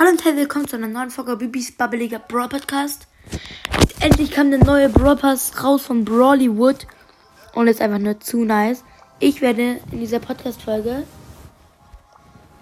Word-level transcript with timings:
Hallo 0.00 0.12
und 0.12 0.24
herzlich 0.24 0.44
willkommen 0.44 0.66
zu 0.66 0.76
einer 0.76 0.88
neuen 0.88 1.10
Folge 1.10 1.36
Bibis 1.36 1.72
Babbeliger 1.72 2.20
Brawl 2.20 2.48
Podcast. 2.48 3.06
Endlich 4.00 4.30
kam 4.30 4.50
der 4.50 4.64
neue 4.64 4.88
Brawl 4.88 5.16
Pass 5.16 5.62
raus 5.62 5.82
von 5.82 6.06
Brawlywood. 6.06 6.86
Und 7.52 7.66
ist 7.66 7.82
einfach 7.82 7.98
nur 7.98 8.18
zu 8.18 8.46
nice. 8.46 8.82
Ich 9.18 9.42
werde 9.42 9.78
in 9.92 10.00
dieser 10.00 10.18
Podcast-Folge 10.18 11.02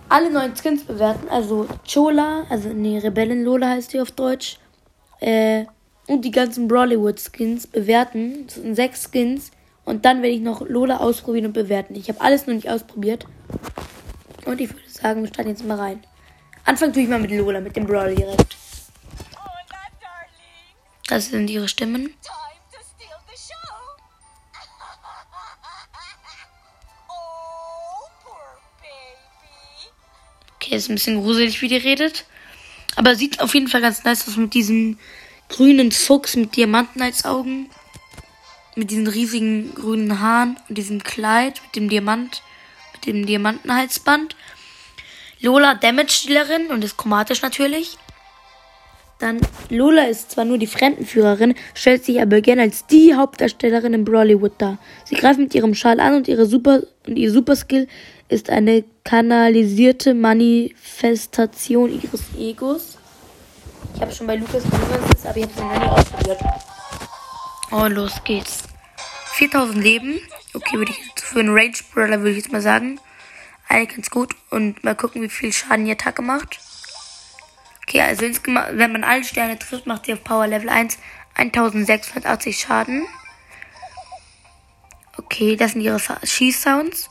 alle 0.09 0.33
neuen 0.33 0.57
Skins 0.57 0.83
bewerten. 0.83 1.29
Also 1.29 1.69
Chola, 1.89 2.45
also 2.51 2.71
nee, 2.71 2.99
Rebellen 2.99 3.45
Lola 3.45 3.69
heißt 3.69 3.93
die 3.93 4.01
auf 4.01 4.11
Deutsch. 4.11 4.59
Äh, 5.21 5.67
und 6.09 6.25
die 6.25 6.33
ganzen 6.33 6.67
Brawlywood 6.67 7.21
Skins 7.21 7.69
bewerten. 7.69 8.47
Das 8.47 8.57
sind 8.57 8.75
sechs 8.75 9.09
Skins. 9.13 9.53
Und 9.85 10.05
dann 10.05 10.23
werde 10.23 10.35
ich 10.35 10.41
noch 10.41 10.69
Lola 10.69 10.97
ausprobieren 10.97 11.47
und 11.47 11.53
bewerten. 11.53 11.95
Ich 11.95 12.09
habe 12.09 12.21
alles 12.21 12.49
noch 12.49 12.55
nicht 12.55 12.69
ausprobiert. 12.69 13.27
Und 14.45 14.61
ich 14.61 14.71
würde 14.71 14.91
sagen, 14.91 15.21
wir 15.23 15.29
starten 15.29 15.51
jetzt 15.51 15.65
mal 15.65 15.79
rein. 15.79 16.03
Anfangen 16.69 16.93
tue 16.93 17.05
ich 17.05 17.09
mal 17.09 17.19
mit 17.19 17.31
Lola, 17.31 17.63
mit 17.63 17.75
dem 17.77 17.87
Brawler 17.87 18.15
direkt. 18.15 18.55
Das 21.07 21.31
sind 21.31 21.49
ihre 21.49 21.67
Stimmen. 21.67 22.13
Okay, 30.57 30.77
ist 30.77 30.91
ein 30.91 30.97
bisschen 30.97 31.23
gruselig, 31.23 31.63
wie 31.63 31.69
die 31.69 31.79
redet. 31.79 32.27
Aber 32.97 33.15
sieht 33.15 33.41
auf 33.41 33.55
jeden 33.55 33.69
Fall 33.69 33.81
ganz 33.81 34.05
nice 34.05 34.29
aus 34.29 34.37
mit 34.37 34.53
diesem 34.53 34.99
grünen 35.49 35.91
Fuchs 35.91 36.37
mit 36.37 36.55
Diamanten 36.55 37.01
als 37.01 37.25
Augen. 37.25 37.71
Mit 38.77 38.91
diesen 38.91 39.07
riesigen 39.07 39.75
grünen 39.75 40.21
Haaren 40.21 40.59
und 40.69 40.77
diesem 40.77 41.03
Kleid 41.03 41.63
mit 41.63 41.77
dem 41.77 41.89
Diamant, 41.89 42.43
mit 42.93 43.07
dem 43.07 43.25
Diamantenhalsband. 43.25 44.37
Lola 45.41 45.75
Damage-Dealerin 45.75 46.69
und 46.69 46.85
ist 46.85 46.97
chromatisch 46.97 47.43
natürlich. 47.43 47.97
Dann 49.19 49.41
Lola 49.69 50.05
ist 50.05 50.31
zwar 50.31 50.45
nur 50.45 50.59
die 50.59 50.69
Fremdenführerin, 50.69 51.55
stellt 51.75 52.05
sich 52.05 52.21
aber 52.21 52.41
gerne 52.41 52.63
als 52.63 52.87
die 52.87 53.15
Hauptdarstellerin 53.15 53.95
in 53.95 54.05
Brawlywood 54.05 54.53
dar. 54.59 54.79
Sie 55.05 55.17
greift 55.17 55.41
mit 55.41 55.55
ihrem 55.55 55.75
Schal 55.75 55.99
an 55.99 56.15
und 56.15 56.29
ihre 56.29 56.47
Super 56.47 56.83
und 57.07 57.17
ihr 57.17 57.33
Superskill 57.33 57.89
ist 58.29 58.49
eine 58.49 58.85
kanalisierte 59.05 60.15
Manifestation 60.15 62.01
ihres 62.01 62.23
Egos. 62.39 62.99
Ich 63.95 64.01
habe 64.01 64.13
schon 64.13 64.27
bei 64.29 64.37
Lukas 64.37 64.63
benutzt, 64.63 65.27
aber 65.27 65.37
ich 65.37 65.45
habe 65.45 65.53
es 65.53 65.81
noch 65.81 65.99
ausprobiert. 65.99 66.39
Oh, 67.73 67.87
los 67.87 68.13
geht's. 68.25 68.63
4000 69.35 69.83
Leben. 69.83 70.21
Okay, 70.55 70.79
würde 70.79 70.93
ich 70.93 71.23
für 71.23 71.41
einen 71.41 71.51
Range 71.51 71.75
Brawler 71.93 72.19
würde 72.21 72.31
ich 72.31 72.37
jetzt 72.39 72.53
mal 72.53 72.63
sagen. 72.63 73.01
Eigentlich 73.69 73.97
ganz 73.97 74.11
gut. 74.11 74.35
Und 74.51 74.83
mal 74.83 74.97
gucken, 74.97 75.23
wie 75.23 75.29
viel 75.29 75.53
Schaden 75.53 75.85
die 75.85 75.93
Attacke 75.93 76.23
macht. 76.23 76.59
Okay, 77.83 78.01
also 78.01 78.25
insgesamt, 78.25 78.79
wenn 78.79 78.93
man 78.93 79.05
alle 79.05 79.25
Sterne 79.25 79.59
trifft, 79.59 79.87
macht 79.87 80.07
sie 80.07 80.13
auf 80.13 80.25
Power 80.25 80.47
Level 80.47 80.69
1 80.69 80.99
1680 81.35 82.59
Schaden. 82.59 83.07
Okay, 85.17 85.57
das 85.57 85.73
sind 85.73 85.83
ihre 85.83 86.01
Schießsounds. 86.01 87.11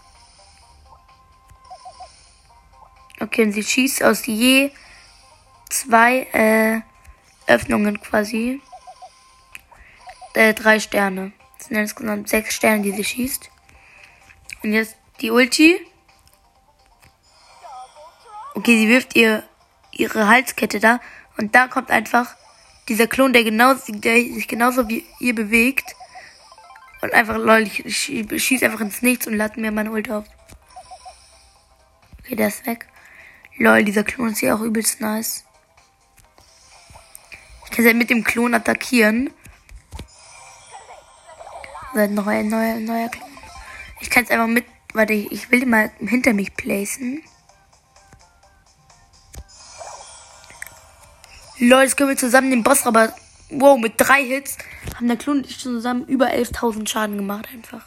Okay, 3.19 3.43
und 3.43 3.53
sie 3.53 3.63
schießt 3.63 4.03
aus 4.03 4.25
je 4.25 4.71
zwei 5.69 6.27
äh, 6.33 6.81
Öffnungen 7.51 7.99
quasi. 8.01 8.61
Äh, 10.33 10.53
drei 10.53 10.79
Sterne. 10.79 11.31
Das 11.57 11.67
sind 11.67 11.77
insgesamt 11.77 12.29
sechs 12.29 12.53
Sterne, 12.53 12.83
die 12.83 12.91
sie 12.91 13.03
schießt. 13.03 13.49
Und 14.63 14.73
jetzt 14.73 14.95
die 15.21 15.31
Ulti. 15.31 15.79
Okay, 18.57 18.75
sie 18.75 18.89
wirft 18.89 19.15
ihr 19.15 19.43
ihre 19.91 20.27
Halskette 20.27 20.79
da 20.79 20.99
und 21.37 21.53
da 21.53 21.67
kommt 21.67 21.91
einfach 21.91 22.35
dieser 22.87 23.05
Klon, 23.05 23.31
der 23.31 23.43
genau 23.43 23.75
der 23.75 24.15
sich 24.15 24.47
genauso 24.47 24.89
wie 24.89 25.05
ihr 25.19 25.35
bewegt 25.35 25.95
und 27.03 27.13
einfach 27.13 27.37
lol, 27.37 27.61
ich 27.61 28.43
schieß 28.43 28.63
einfach 28.63 28.81
ins 28.81 29.03
Nichts 29.03 29.27
und 29.27 29.35
lade 29.35 29.61
mir 29.61 29.71
meine 29.71 29.91
Ult 29.91 30.09
auf. 30.09 30.25
Okay, 32.17 32.35
der 32.35 32.47
ist 32.47 32.65
weg. 32.65 32.87
Lol, 33.57 33.83
dieser 33.83 34.03
Klon 34.03 34.31
ist 34.31 34.41
ja 34.41 34.55
auch 34.55 34.61
übelst 34.61 35.01
nice. 35.01 35.45
Ich 37.65 37.69
kann 37.69 37.85
halt 37.85 37.95
mit 37.95 38.09
dem 38.09 38.23
Klon 38.23 38.55
attackieren. 38.55 39.29
Also 41.93 42.11
noch 42.11 42.25
ein 42.25 42.47
neuer, 42.47 42.79
neuer 42.79 43.09
Klon. 43.09 43.29
Ich 44.01 44.09
kann 44.09 44.23
es 44.23 44.31
einfach 44.31 44.47
mit. 44.47 44.65
Warte, 44.95 45.13
ich 45.13 45.51
will 45.51 45.59
den 45.59 45.69
mal 45.69 45.91
hinter 45.99 46.33
mich 46.33 46.55
placen. 46.55 47.21
Leute, 51.59 51.83
jetzt 51.83 51.97
können 51.97 52.09
wir 52.09 52.17
zusammen 52.17 52.51
den 52.51 52.63
Boss 52.63 52.85
aber 52.85 53.13
wow, 53.49 53.79
mit 53.79 53.93
drei 53.97 54.23
Hits 54.23 54.57
haben 54.95 55.07
der 55.07 55.17
Klon 55.17 55.37
und 55.37 55.49
ich 55.49 55.59
zusammen 55.59 56.05
über 56.05 56.27
11.000 56.27 56.87
Schaden 56.87 57.17
gemacht 57.17 57.47
einfach. 57.51 57.83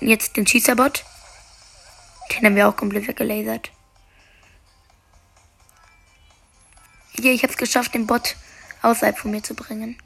Jetzt 0.00 0.36
den 0.36 0.46
Schießerbot. 0.46 1.04
Den 2.30 2.46
haben 2.46 2.56
wir 2.56 2.68
auch 2.68 2.76
komplett 2.76 3.06
weggelasert. 3.06 3.70
Hier, 7.12 7.32
ich 7.32 7.42
habe 7.42 7.52
es 7.52 7.58
geschafft, 7.58 7.94
den 7.94 8.06
Bot 8.06 8.34
außerhalb 8.82 9.18
von 9.18 9.30
mir 9.30 9.42
zu 9.42 9.54
bringen. 9.54 9.96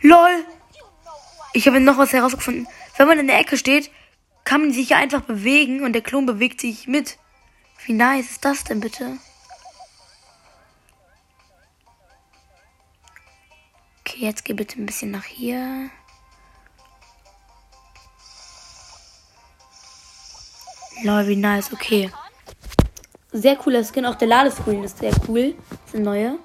LOL! 0.00 0.44
Ich 1.52 1.66
habe 1.68 1.80
noch 1.80 1.98
was 1.98 2.12
herausgefunden. 2.12 2.66
Wenn 2.98 3.06
man 3.06 3.18
in 3.20 3.28
der 3.28 3.38
Ecke 3.38 3.56
steht, 3.56 3.90
kann 4.42 4.60
man 4.60 4.72
sich 4.72 4.90
ja 4.90 4.98
einfach 4.98 5.22
bewegen 5.22 5.84
und 5.84 5.92
der 5.92 6.02
Klon 6.02 6.26
bewegt 6.26 6.60
sich 6.60 6.88
mit. 6.88 7.16
Wie 7.86 7.92
nice 7.92 8.30
ist 8.30 8.44
das 8.44 8.64
denn 8.64 8.80
bitte? 8.80 9.18
Okay, 14.00 14.20
jetzt 14.20 14.44
geh 14.44 14.54
bitte 14.54 14.80
ein 14.80 14.86
bisschen 14.86 15.10
nach 15.10 15.24
hier. 15.24 15.90
Lol, 21.02 21.26
wie 21.26 21.36
nice, 21.36 21.72
okay. 21.72 22.10
Sehr 23.32 23.56
cooler 23.56 23.84
Skin, 23.84 24.06
auch 24.06 24.14
der 24.14 24.28
Ladescreen 24.28 24.84
ist 24.84 24.98
sehr 24.98 25.12
cool. 25.28 25.54
Das 25.68 25.78
ist 25.88 25.94
ein 25.96 26.02
neuer. 26.02 26.38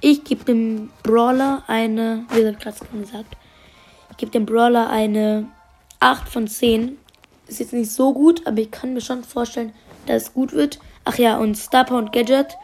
Ich 0.00 0.24
gebe 0.24 0.44
dem 0.44 0.90
Brawler 1.02 1.64
eine, 1.66 2.24
wie 2.30 2.46
habe 2.46 2.56
gerade 2.56 2.78
gesagt, 2.98 3.36
ich 4.12 4.16
gebe 4.16 4.32
dem 4.32 4.46
Brawler 4.46 4.88
eine 4.88 5.50
8 6.00 6.28
von 6.28 6.48
10. 6.48 6.96
Ist 7.46 7.60
jetzt 7.60 7.74
nicht 7.74 7.90
so 7.90 8.14
gut, 8.14 8.46
aber 8.46 8.58
ich 8.58 8.70
kann 8.70 8.94
mir 8.94 9.00
schon 9.02 9.22
vorstellen, 9.22 9.74
dass 10.06 10.24
es 10.24 10.34
gut 10.34 10.52
wird. 10.52 10.78
Ach 11.04 11.18
ja, 11.18 11.38
und 11.38 11.56
Star 11.56 11.84
Power 11.84 11.98
und 11.98 12.12
Gadget. 12.12 12.56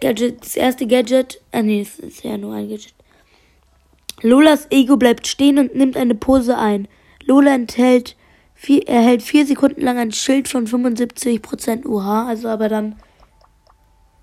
Gadget, 0.00 0.42
das 0.42 0.56
erste 0.56 0.86
Gadget. 0.86 1.40
Ah 1.52 1.62
nee, 1.62 1.84
das 1.84 1.98
ist 1.98 2.24
ja 2.24 2.36
nur 2.36 2.54
ein 2.54 2.68
Gadget. 2.68 2.94
Lolas 4.22 4.68
Ego 4.70 4.96
bleibt 4.96 5.26
stehen 5.26 5.58
und 5.58 5.74
nimmt 5.74 5.96
eine 5.96 6.14
Pose 6.14 6.56
ein. 6.56 6.88
Lola 7.24 7.54
enthält 7.54 8.16
vier, 8.54 8.86
erhält 8.88 9.22
vier 9.22 9.46
Sekunden 9.46 9.80
lang 9.80 9.98
ein 9.98 10.12
Schild 10.12 10.48
von 10.48 10.66
75% 10.66 11.86
UH, 11.86 12.28
also 12.28 12.48
aber 12.48 12.68
dann 12.68 12.96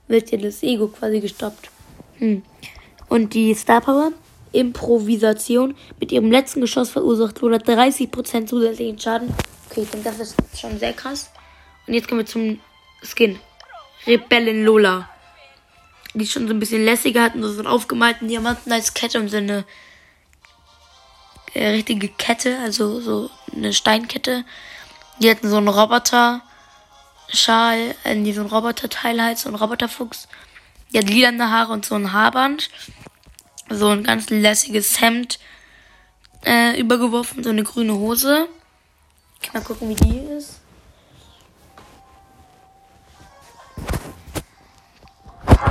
wird 0.07 0.31
ihr 0.31 0.39
das 0.39 0.63
Ego 0.63 0.87
quasi 0.87 1.19
gestoppt. 1.19 1.69
Hm. 2.17 2.43
Und 3.09 3.33
die 3.33 3.53
Star 3.53 3.81
Power, 3.81 4.11
Improvisation, 4.51 5.75
mit 5.99 6.11
ihrem 6.11 6.31
letzten 6.31 6.61
Geschoss 6.61 6.89
verursacht 6.89 7.39
Lola 7.41 7.57
30% 7.57 8.45
zusätzlichen 8.47 8.99
Schaden. 8.99 9.29
Okay, 9.69 9.81
ich 9.81 9.89
denke, 9.89 10.09
das 10.09 10.19
ist 10.19 10.35
schon 10.59 10.79
sehr 10.79 10.93
krass. 10.93 11.29
Und 11.89 11.95
jetzt 11.95 12.07
kommen 12.07 12.19
wir 12.21 12.27
zum 12.27 12.59
Skin. 13.01 13.39
Rebellen 14.05 14.63
Lola. 14.63 15.09
Die 16.13 16.21
ist 16.21 16.33
schon 16.33 16.47
so 16.47 16.53
ein 16.53 16.59
bisschen 16.59 16.85
lässiger, 16.85 17.23
hatten 17.23 17.41
so 17.41 17.49
einen 17.49 17.65
aufgemalten 17.65 18.27
Diamanten 18.27 18.71
als 18.71 18.93
Kette 18.93 19.19
und 19.19 19.29
so 19.29 19.37
eine 19.37 19.65
äh, 21.55 21.69
richtige 21.69 22.09
Kette, 22.09 22.59
also 22.59 23.01
so 23.01 23.31
eine 23.55 23.73
Steinkette. 23.73 24.45
Die 25.17 25.31
hatten 25.31 25.49
so 25.49 25.57
einen 25.57 25.67
Roboter. 25.67 26.43
Schal, 27.33 27.95
äh, 28.03 28.33
so 28.33 28.41
ein 28.41 28.47
Roboterteil 28.47 29.19
halt, 29.19 29.39
so 29.39 29.49
ein 29.49 29.55
Roboterfuchs. 29.55 30.27
Die 30.93 30.99
hat 30.99 31.09
lilane 31.09 31.49
Haare 31.49 31.73
und 31.73 31.85
so 31.85 31.95
ein 31.95 32.13
Haarband. 32.13 32.69
So 33.67 33.87
ein 33.87 34.03
ganz 34.03 34.29
lässiges 34.29 35.01
Hemd 35.01 35.39
äh, 36.45 36.79
übergeworfen, 36.79 37.43
so 37.43 37.49
eine 37.49 37.63
grüne 37.63 37.95
Hose. 37.95 38.47
Ich 39.41 39.49
kann 39.49 39.59
mal 39.59 39.67
gucken, 39.67 39.89
wie 39.89 39.95
die 39.95 40.19
ist. 40.37 40.58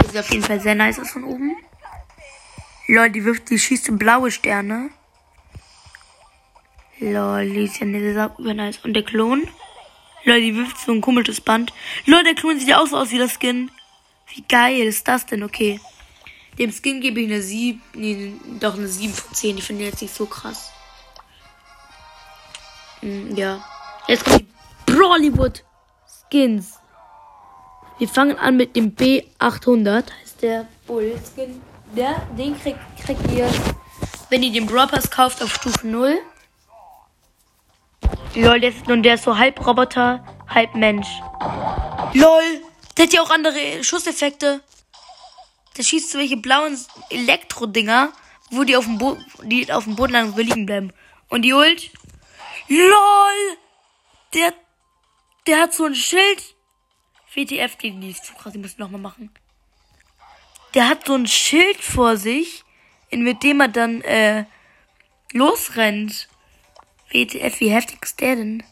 Sieht 0.08 0.18
auf 0.18 0.30
jeden 0.30 0.44
Fall 0.44 0.60
sehr 0.60 0.74
nice 0.74 0.98
aus 0.98 1.10
von 1.10 1.24
oben. 1.24 1.56
Lol, 2.86 3.10
die 3.10 3.24
wirft, 3.24 3.50
die 3.50 3.58
schießt 3.58 3.98
blaue 3.98 4.30
Sterne. 4.30 4.90
Lol, 6.98 7.48
die 7.48 7.64
ist 7.64 7.80
ja 7.80 7.86
sehr 8.38 8.54
nice. 8.54 8.78
Und 8.78 8.94
der 8.94 9.04
Klon? 9.04 9.46
Lol, 10.24 10.40
die 10.40 10.56
wirft 10.56 10.78
so 10.78 10.92
ein 10.92 11.00
komisches 11.00 11.40
Band. 11.40 11.72
Lol, 12.06 12.22
der 12.24 12.34
Klon 12.34 12.58
sieht 12.58 12.68
ja 12.68 12.80
auch 12.80 12.86
so 12.86 12.96
aus 12.96 13.10
wie 13.10 13.18
das 13.18 13.34
Skin. 13.34 13.70
Wie 14.34 14.42
geil 14.48 14.82
ist 14.82 15.06
das 15.06 15.26
denn? 15.26 15.42
Okay. 15.42 15.80
Dem 16.58 16.72
Skin 16.72 17.00
gebe 17.00 17.20
ich 17.20 17.30
eine 17.30 17.40
7, 17.40 17.80
nee, 17.94 18.32
doch 18.58 18.74
eine 18.74 18.88
7 18.88 19.12
von 19.12 19.34
10. 19.34 19.58
Ich 19.58 19.64
finde 19.64 19.84
jetzt 19.84 20.02
nicht 20.02 20.14
so 20.14 20.26
krass. 20.26 20.72
Hm, 23.00 23.36
ja. 23.36 23.62
Jetzt 24.08 24.24
kommt 24.24 24.40
die 24.40 24.92
Brawlywood 24.92 25.64
Skins. 26.30 26.78
Wir 27.98 28.08
fangen 28.08 28.38
an 28.38 28.56
mit 28.56 28.76
dem 28.76 28.94
B800, 28.94 30.04
heißt 30.20 30.42
der 30.42 30.68
Bull-Skin. 30.86 31.60
Der, 31.96 32.26
den 32.36 32.56
kriegt, 32.60 32.78
kriegt 33.04 33.32
ihr, 33.32 33.50
wenn 34.30 34.42
ihr 34.42 34.52
den 34.52 34.66
Brawl 34.66 34.86
Pass 34.86 35.10
kauft, 35.10 35.42
auf 35.42 35.52
Stufe 35.52 35.84
0. 35.84 36.16
Lol, 38.36 38.60
der 38.60 38.70
ist, 38.70 38.88
und 38.88 39.02
der 39.02 39.14
ist 39.14 39.24
so 39.24 39.36
halb 39.36 39.66
Roboter, 39.66 40.24
halb 40.48 40.76
Mensch. 40.76 41.08
LOL, 42.14 42.62
der 42.96 43.06
hat 43.06 43.12
ja 43.12 43.22
auch 43.22 43.30
andere 43.30 43.82
Schusseffekte. 43.82 44.60
Der 45.76 45.82
schießt 45.82 46.10
so 46.10 46.18
welche 46.18 46.36
blauen 46.36 46.78
Elektro-Dinger, 47.10 48.12
wo 48.50 48.62
die 48.62 48.76
auf 48.76 48.84
dem, 48.84 48.98
Bo 48.98 49.16
die 49.42 49.72
auf 49.72 49.84
dem 49.84 49.96
Boden 49.96 50.12
lang 50.12 50.36
liegen 50.36 50.66
bleiben. 50.66 50.92
Und 51.30 51.42
die 51.42 51.52
Ult. 51.52 51.90
LOL! 52.68 53.56
Der, 54.34 54.52
der 55.48 55.62
hat 55.62 55.74
so 55.74 55.84
ein 55.86 55.94
Schild. 55.96 56.54
WTF 57.38 57.76
die 57.76 58.10
ist 58.10 58.24
zu 58.24 58.34
krass, 58.34 58.52
die 58.52 58.58
müssen 58.58 58.80
nochmal 58.80 59.00
machen. 59.00 59.30
Der 60.74 60.88
hat 60.88 61.06
so 61.06 61.14
ein 61.14 61.26
Schild 61.26 61.80
vor 61.80 62.16
sich, 62.16 62.64
mit 63.10 63.44
dem 63.44 63.60
er 63.60 63.68
dann, 63.68 64.02
äh, 64.02 64.44
losrennt. 65.32 66.28
WTF, 67.10 67.60
wie 67.60 67.70
heftig 67.70 67.98
ist 68.02 68.20
der 68.20 68.36
denn? 68.36 68.62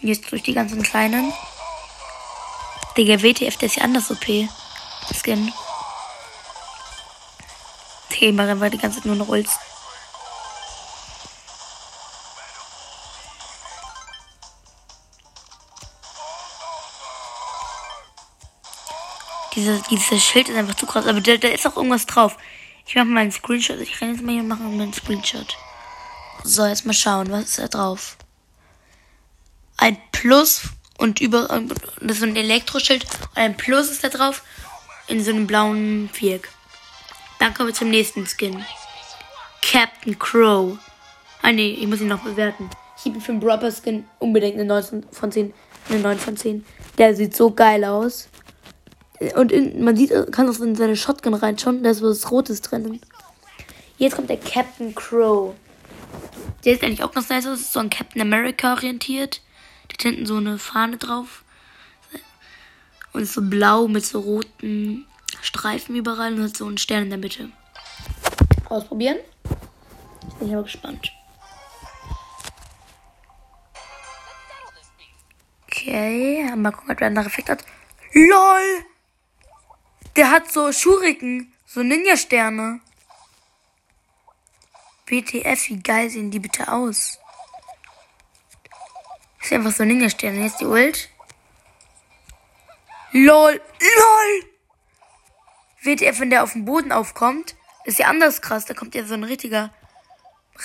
Jetzt 0.00 0.30
durch 0.30 0.42
die 0.42 0.54
ganzen 0.54 0.82
kleinen. 0.82 1.32
Digga, 2.96 3.22
WTF, 3.22 3.56
der 3.56 3.66
ist 3.66 3.76
ja 3.76 3.84
anders 3.84 4.10
OP. 4.10 4.48
Skin. 5.12 5.52
Okay, 8.08 8.32
machen 8.32 8.60
wir 8.60 8.70
die 8.70 8.78
ganze 8.78 8.98
Zeit 8.98 9.06
nur 9.06 9.16
noch 9.16 9.28
Ults. 9.28 9.58
Dieser, 19.88 19.96
dieser 19.96 20.20
Schild 20.20 20.48
ist 20.48 20.56
einfach 20.56 20.74
zu 20.74 20.86
krass, 20.86 21.06
aber 21.06 21.20
da, 21.20 21.36
da 21.36 21.48
ist 21.48 21.66
auch 21.66 21.76
irgendwas 21.76 22.06
drauf. 22.06 22.36
Ich 22.86 22.94
mache 22.94 23.06
mal 23.06 23.20
einen 23.20 23.32
Screenshot. 23.32 23.80
Ich 23.80 23.92
kann 23.92 24.12
jetzt 24.12 24.22
mal 24.22 24.32
hier 24.32 24.42
machen 24.42 24.66
einen 24.66 24.92
Screenshot. 24.92 25.56
So, 26.44 26.64
jetzt 26.66 26.86
mal 26.86 26.92
schauen, 26.92 27.30
was 27.30 27.44
ist 27.44 27.58
da 27.58 27.68
drauf? 27.68 28.16
Ein 29.76 29.98
Plus 30.12 30.62
und 30.98 31.20
über 31.20 31.48
das 32.00 32.16
ist 32.16 32.20
so 32.20 32.26
ein 32.26 32.36
Elektroschild 32.36 33.06
ein 33.34 33.56
Plus 33.56 33.90
ist 33.90 34.04
da 34.04 34.08
drauf 34.08 34.42
in 35.06 35.22
so 35.22 35.30
einem 35.30 35.46
blauen 35.46 36.10
Viereck. 36.12 36.48
Dann 37.38 37.54
kommen 37.54 37.68
wir 37.68 37.74
zum 37.74 37.90
nächsten 37.90 38.26
Skin. 38.26 38.64
Captain 39.62 40.18
Crow. 40.18 40.78
Ah 41.42 41.52
nee, 41.52 41.70
ich 41.70 41.86
muss 41.86 42.00
ihn 42.00 42.08
noch 42.08 42.22
bewerten. 42.22 42.68
Ich 42.96 43.04
gebe 43.04 43.20
für 43.20 43.32
den 43.32 43.40
Bropper 43.40 43.72
Skin 43.72 44.04
unbedingt 44.18 44.54
eine 44.54 44.66
9 44.66 45.06
von 45.10 45.32
10. 45.32 45.54
Eine 45.88 46.00
9 46.00 46.18
von 46.18 46.36
10. 46.36 46.64
Der 46.98 47.16
sieht 47.16 47.34
so 47.34 47.50
geil 47.50 47.84
aus. 47.84 48.28
Und 49.34 49.52
in, 49.52 49.84
man 49.84 49.96
sieht, 49.96 50.10
kann 50.32 50.48
auch 50.48 50.58
in 50.60 50.74
seine 50.74 50.96
Shotgun 50.96 51.34
reinschauen. 51.34 51.82
Da 51.82 51.90
ist 51.90 52.02
was 52.02 52.30
Rotes 52.30 52.62
drin. 52.62 53.00
Jetzt 53.98 54.16
kommt 54.16 54.30
der 54.30 54.38
Captain 54.38 54.94
Crow. 54.94 55.54
Der 56.64 56.72
ist 56.72 56.82
eigentlich 56.82 57.02
auch 57.02 57.12
ganz 57.12 57.28
nice 57.28 57.46
aus. 57.46 57.60
Ist 57.60 57.72
so 57.74 57.80
an 57.80 57.90
Captain 57.90 58.22
America 58.22 58.72
orientiert. 58.72 59.42
Da 59.88 59.96
ist 59.98 60.02
hinten 60.02 60.24
so 60.24 60.36
eine 60.36 60.58
Fahne 60.58 60.96
drauf. 60.96 61.44
Und 63.12 63.22
ist 63.22 63.34
so 63.34 63.42
blau 63.42 63.88
mit 63.88 64.06
so 64.06 64.20
roten 64.20 65.04
Streifen 65.42 65.96
überall 65.96 66.34
und 66.34 66.44
hat 66.44 66.56
so 66.56 66.66
einen 66.66 66.78
Stern 66.78 67.04
in 67.04 67.10
der 67.10 67.18
Mitte. 67.18 67.50
Ausprobieren. 68.70 69.18
Bin 70.38 70.48
ich 70.48 70.54
aber 70.54 70.62
gespannt. 70.62 71.12
Okay, 75.66 76.50
mal 76.56 76.70
gucken, 76.72 76.90
ob 76.90 76.98
der 76.98 77.08
andere 77.08 77.26
Effekt 77.26 77.50
hat. 77.50 77.64
LOL! 78.12 78.84
Der 80.16 80.30
hat 80.30 80.50
so 80.50 80.72
Schuriken, 80.72 81.52
so 81.66 81.82
Ninja-Sterne. 81.82 82.80
WTF, 85.06 85.68
wie 85.68 85.80
geil 85.80 86.10
sehen 86.10 86.30
die 86.30 86.38
bitte 86.38 86.72
aus? 86.72 87.18
Das 89.38 89.46
ist 89.46 89.52
einfach 89.52 89.72
so 89.72 89.84
Ninja-Sterne. 89.84 90.42
Jetzt 90.42 90.60
die 90.60 90.66
Ult. 90.66 91.08
LOL, 93.12 93.60
LOL! 93.80 94.50
WTF, 95.82 96.20
wenn 96.20 96.30
der 96.30 96.42
auf 96.42 96.52
dem 96.52 96.64
Boden 96.64 96.92
aufkommt, 96.92 97.56
ist 97.84 97.98
ja 97.98 98.06
anders 98.06 98.42
krass. 98.42 98.66
Da 98.66 98.74
kommt 98.74 98.94
ja 98.94 99.04
so 99.04 99.14
ein 99.14 99.24
richtiger 99.24 99.72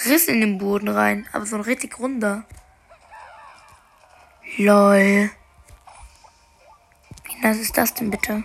Riss 0.05 0.27
in 0.27 0.41
den 0.41 0.57
Boden 0.57 0.89
rein. 0.89 1.27
Aber 1.31 1.45
so 1.45 1.55
ein 1.55 1.61
richtig 1.61 1.97
runder. 1.99 2.45
LOL. 4.57 5.31
Wie 7.23 7.35
nass 7.41 7.57
ist 7.57 7.77
das 7.77 7.93
denn 7.93 8.11
bitte? 8.11 8.43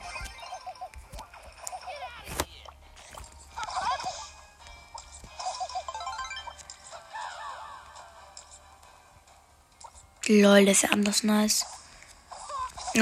Lol, 10.31 10.65
das 10.65 10.77
ist 10.77 10.83
ja 10.83 10.91
anders 10.91 11.25
nice. 11.25 11.67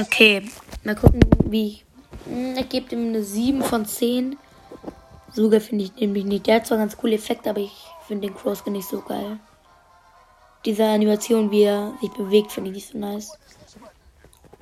Okay, 0.01 0.49
mal 0.83 0.95
gucken, 0.95 1.19
wie 1.45 1.67
ich. 1.67 1.85
Er 2.55 2.63
gibt 2.63 2.91
ihm 2.91 3.09
eine 3.09 3.23
7 3.23 3.61
von 3.63 3.85
10. 3.85 4.35
Sogar 5.31 5.61
finde 5.61 5.85
ich 5.85 5.95
nämlich 5.95 6.25
nicht. 6.25 6.47
Der 6.47 6.55
hat 6.55 6.65
zwar 6.65 6.79
ganz 6.79 6.97
coole 6.97 7.15
Effekte, 7.15 7.51
aber 7.51 7.59
ich 7.59 7.85
finde 8.07 8.27
den 8.27 8.35
Croskin 8.35 8.73
nicht 8.73 8.89
so 8.89 9.01
geil. 9.01 9.39
Diese 10.65 10.83
Animation, 10.83 11.51
wie 11.51 11.65
er 11.65 11.93
sich 12.01 12.09
bewegt, 12.09 12.51
finde 12.51 12.71
ich 12.71 12.77
nicht 12.77 12.91
so 12.93 12.97
nice. 12.97 13.31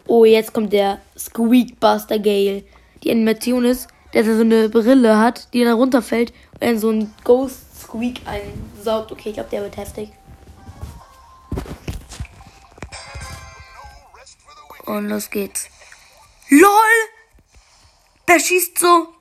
Oh, 0.05 0.25
jetzt 0.25 0.51
kommt 0.51 0.73
der 0.73 0.99
Squeakbuster 1.17 2.19
Gale. 2.19 2.65
Die 3.01 3.11
Animation 3.11 3.63
ist, 3.63 3.87
dass 4.11 4.27
er 4.27 4.35
so 4.35 4.41
eine 4.41 4.67
Brille 4.67 5.17
hat, 5.17 5.53
die 5.53 5.63
dann 5.63 5.75
runterfällt 5.75 6.33
und 6.55 6.63
dann 6.63 6.79
so 6.79 6.89
ein 6.89 7.13
Ghost 7.23 7.81
Squeak 7.81 8.19
einsaugt. 8.25 9.13
Okay, 9.13 9.29
ich 9.29 9.35
glaube, 9.35 9.49
der 9.51 9.61
wird 9.61 9.77
heftig. 9.77 10.09
Und 14.87 15.09
los 15.09 15.29
geht's. 15.29 15.69
LOL! 16.49 16.71
Der 18.27 18.39
schießt 18.39 18.79
so. 18.79 19.13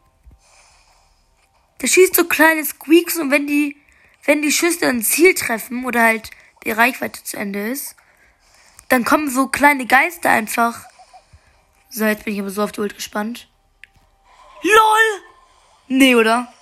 Der 1.81 1.89
schießt 1.89 2.15
so 2.15 2.25
kleine 2.25 2.65
Squeaks 2.65 3.17
und 3.17 3.31
wenn 3.33 3.47
die, 3.47 3.77
wenn 4.25 4.43
die 4.43 4.53
Schüsse 4.53 4.87
ein 4.87 5.03
Ziel 5.03 5.35
treffen 5.35 5.85
oder 5.85 6.03
halt 6.03 6.31
die 6.65 6.71
Reichweite 6.71 7.23
zu 7.23 7.37
Ende 7.37 7.69
ist, 7.69 7.97
dann 8.89 9.05
kommen 9.05 9.29
so 9.29 9.49
kleine 9.49 9.87
Geister 9.87 10.31
einfach. 10.31 10.85
So, 11.91 12.05
jetzt 12.05 12.25
bin 12.25 12.35
ich 12.35 12.41
aber 12.41 12.51
so 12.51 12.63
auf 12.63 12.73
die 12.73 12.81
Ult 12.81 12.95
gespannt. 12.95 13.49
LOL! 14.63 15.23
Nee, 15.89 16.15
oder? 16.15 16.53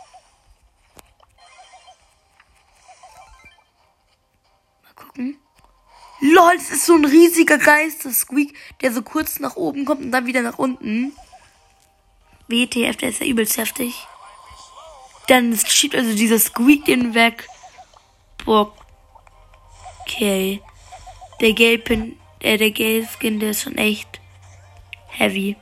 LOL, 6.25 6.57
das 6.57 6.71
ist 6.71 6.87
so 6.87 6.95
ein 6.95 7.05
riesiger 7.05 7.59
Geist, 7.59 8.07
das 8.07 8.21
Squeak, 8.21 8.57
der 8.81 8.95
so 8.95 9.03
kurz 9.03 9.41
nach 9.41 9.57
oben 9.57 9.85
kommt 9.85 10.01
und 10.01 10.11
dann 10.11 10.25
wieder 10.25 10.41
nach 10.41 10.59
unten. 10.59 11.13
WTF, 12.49 12.97
der 12.97 13.11
ist 13.11 13.21
ja 13.21 13.27
übelst 13.27 13.59
heftig. 13.59 14.07
Dann 15.27 15.55
schiebt 15.55 15.95
also 15.95 16.15
dieser 16.15 16.39
Squeak 16.39 16.87
den 16.87 17.13
weg. 17.13 17.47
Boah. 18.43 18.73
Okay. 20.01 20.63
Der 21.43 21.53
Gelpin, 21.53 22.19
äh, 22.41 22.57
der 22.57 22.71
Gelb-Skin, 22.71 23.39
der 23.39 23.51
ist 23.51 23.63
schon 23.63 23.77
echt 23.77 24.19
heavy. 25.09 25.57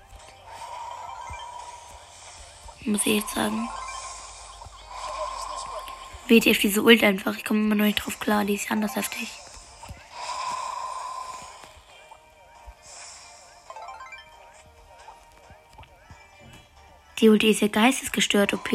Muss 2.84 3.04
ich 3.04 3.16
jetzt 3.16 3.34
sagen. 3.34 3.68
WTF, 6.28 6.58
diese 6.60 6.82
Ult 6.82 7.02
einfach. 7.02 7.36
Ich 7.36 7.44
komme 7.44 7.60
immer 7.60 7.74
noch 7.74 7.84
nicht 7.84 8.04
drauf 8.04 8.20
klar. 8.20 8.44
Die 8.44 8.54
ist 8.54 8.70
anders 8.70 8.94
heftig. 8.94 9.28
Die 17.22 17.28
Ulti 17.28 17.50
ist 17.50 17.60
ja 17.60 17.68
geistesgestört 17.68 18.52
OP. 18.52 18.68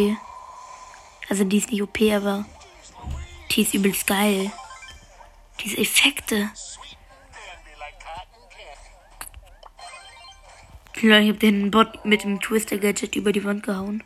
Also 1.28 1.44
die 1.44 1.58
ist 1.58 1.70
nicht 1.70 1.84
OP, 1.84 2.00
aber 2.14 2.46
die 3.52 3.62
ist 3.62 3.74
übelst 3.74 4.08
geil. 4.08 4.50
Diese 5.60 5.78
Effekte. 5.78 6.50
Lol, 11.02 11.18
ich 11.18 11.30
hab 11.30 11.40
den 11.42 11.72
Bot 11.72 12.06
mit 12.06 12.24
dem 12.24 12.40
Twister 12.40 12.78
Gadget 12.78 13.18
über 13.18 13.34
die 13.34 13.44
Wand 13.44 13.64
gehauen. 13.64 14.02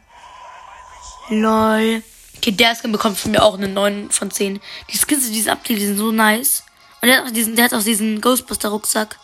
Lol. 1.29 2.01
Okay, 2.37 2.51
der 2.51 2.75
Skin 2.75 2.91
bekommt 2.91 3.19
von 3.19 3.31
mir 3.31 3.43
auch 3.43 3.53
eine 3.53 3.67
9 3.67 4.09
von 4.09 4.31
10. 4.31 4.59
Die 4.89 4.97
Skins, 4.97 5.29
diese 5.29 5.51
Update, 5.51 5.77
die 5.77 5.85
sind 5.85 5.97
so 5.97 6.11
nice. 6.11 6.63
Und 7.01 7.09
der 7.09 7.17
hat 7.19 7.27
auch 7.27 7.31
diesen, 7.31 7.55
der 7.55 7.65
hat 7.65 7.73
auch 7.75 7.83
diesen 7.83 8.19
Ghostbuster 8.19 8.69
Rucksack 8.69 9.19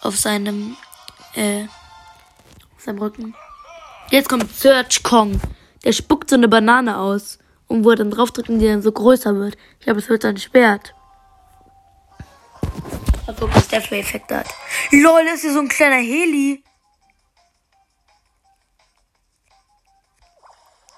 auf 0.00 0.16
seinem, 0.16 0.78
äh, 1.34 1.64
auf 1.64 2.82
seinem 2.82 2.98
Rücken. 2.98 3.34
Jetzt 4.10 4.28
kommt 4.28 4.54
Search 4.54 5.02
Kong. 5.02 5.40
Der 5.84 5.92
spuckt 5.92 6.30
so 6.30 6.36
eine 6.36 6.48
Banane 6.48 6.98
aus. 6.98 7.38
Und 7.66 7.84
wo 7.84 7.90
er 7.90 7.96
dann 7.96 8.10
draufdrückt 8.10 8.48
und 8.48 8.58
die 8.58 8.66
dann 8.66 8.82
so 8.82 8.92
größer 8.92 9.34
wird. 9.34 9.56
Ich 9.78 9.84
glaube, 9.84 10.00
es 10.00 10.08
wird 10.08 10.22
sein 10.22 10.36
Schwert. 10.36 10.94
Mal 13.26 13.34
gucken, 13.34 13.54
was 13.54 13.68
der 13.68 13.80
für 13.80 13.96
Effekte 13.96 14.36
hat. 14.38 14.48
Lol, 14.90 15.24
das 15.24 15.36
ist 15.36 15.40
hier 15.42 15.52
so 15.54 15.60
ein 15.60 15.68
kleiner 15.68 15.96
Heli. 15.96 16.62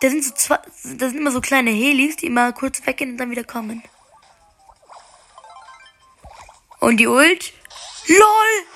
Da 0.01 0.11
sind 0.11 0.25
so 0.25 0.35
zwei, 0.35 0.59
da 0.99 1.09
sind 1.09 1.19
immer 1.19 1.31
so 1.31 1.41
kleine 1.41 1.71
Helis, 1.71 2.17
die 2.17 2.27
immer 2.27 2.53
kurz 2.53 2.85
weggehen 2.87 3.13
und 3.13 3.19
dann 3.19 3.31
wieder 3.31 3.45
kommen. 3.45 3.83
Und 6.81 6.99
die 6.99 7.07
Ult. 7.07 7.53
LOL! 8.09 8.67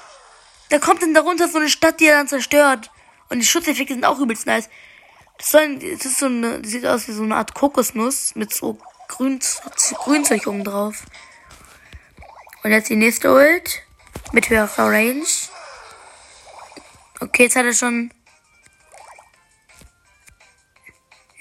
Da 0.71 0.79
kommt 0.79 1.03
dann 1.03 1.13
darunter 1.13 1.49
so 1.49 1.59
eine 1.59 1.69
Stadt, 1.69 2.01
die 2.01 2.07
er 2.07 2.17
dann 2.17 2.29
zerstört. 2.29 2.91
Und 3.31 3.39
die 3.39 3.47
Schutzeffekte 3.47 3.95
sind 3.95 4.05
auch 4.05 4.19
übelst 4.19 4.47
nice. 4.47 4.69
Das, 5.39 5.53
soll, 5.53 5.79
das 5.79 6.05
ist 6.05 6.19
so 6.19 6.27
eine, 6.27 6.63
sieht 6.65 6.85
aus 6.85 7.09
wie 7.09 7.13
so 7.13 7.23
eine 7.23 7.37
Art 7.37 7.55
Kokosnuss 7.55 8.35
mit 8.35 8.53
so 8.53 8.79
Grün, 9.09 9.41
Grünzeug 10.05 10.47
oben 10.47 10.65
drauf. 10.65 11.05
Und 12.63 12.73
jetzt 12.73 12.91
die 12.91 12.97
nächste 12.97 13.33
Ult. 13.33 13.83
Mit 14.33 14.51
höherer 14.51 14.91
Range. 14.91 15.25
Okay, 17.21 17.45
jetzt 17.45 17.57
hat 17.57 17.65
er 17.65 17.73
schon. 17.73 18.13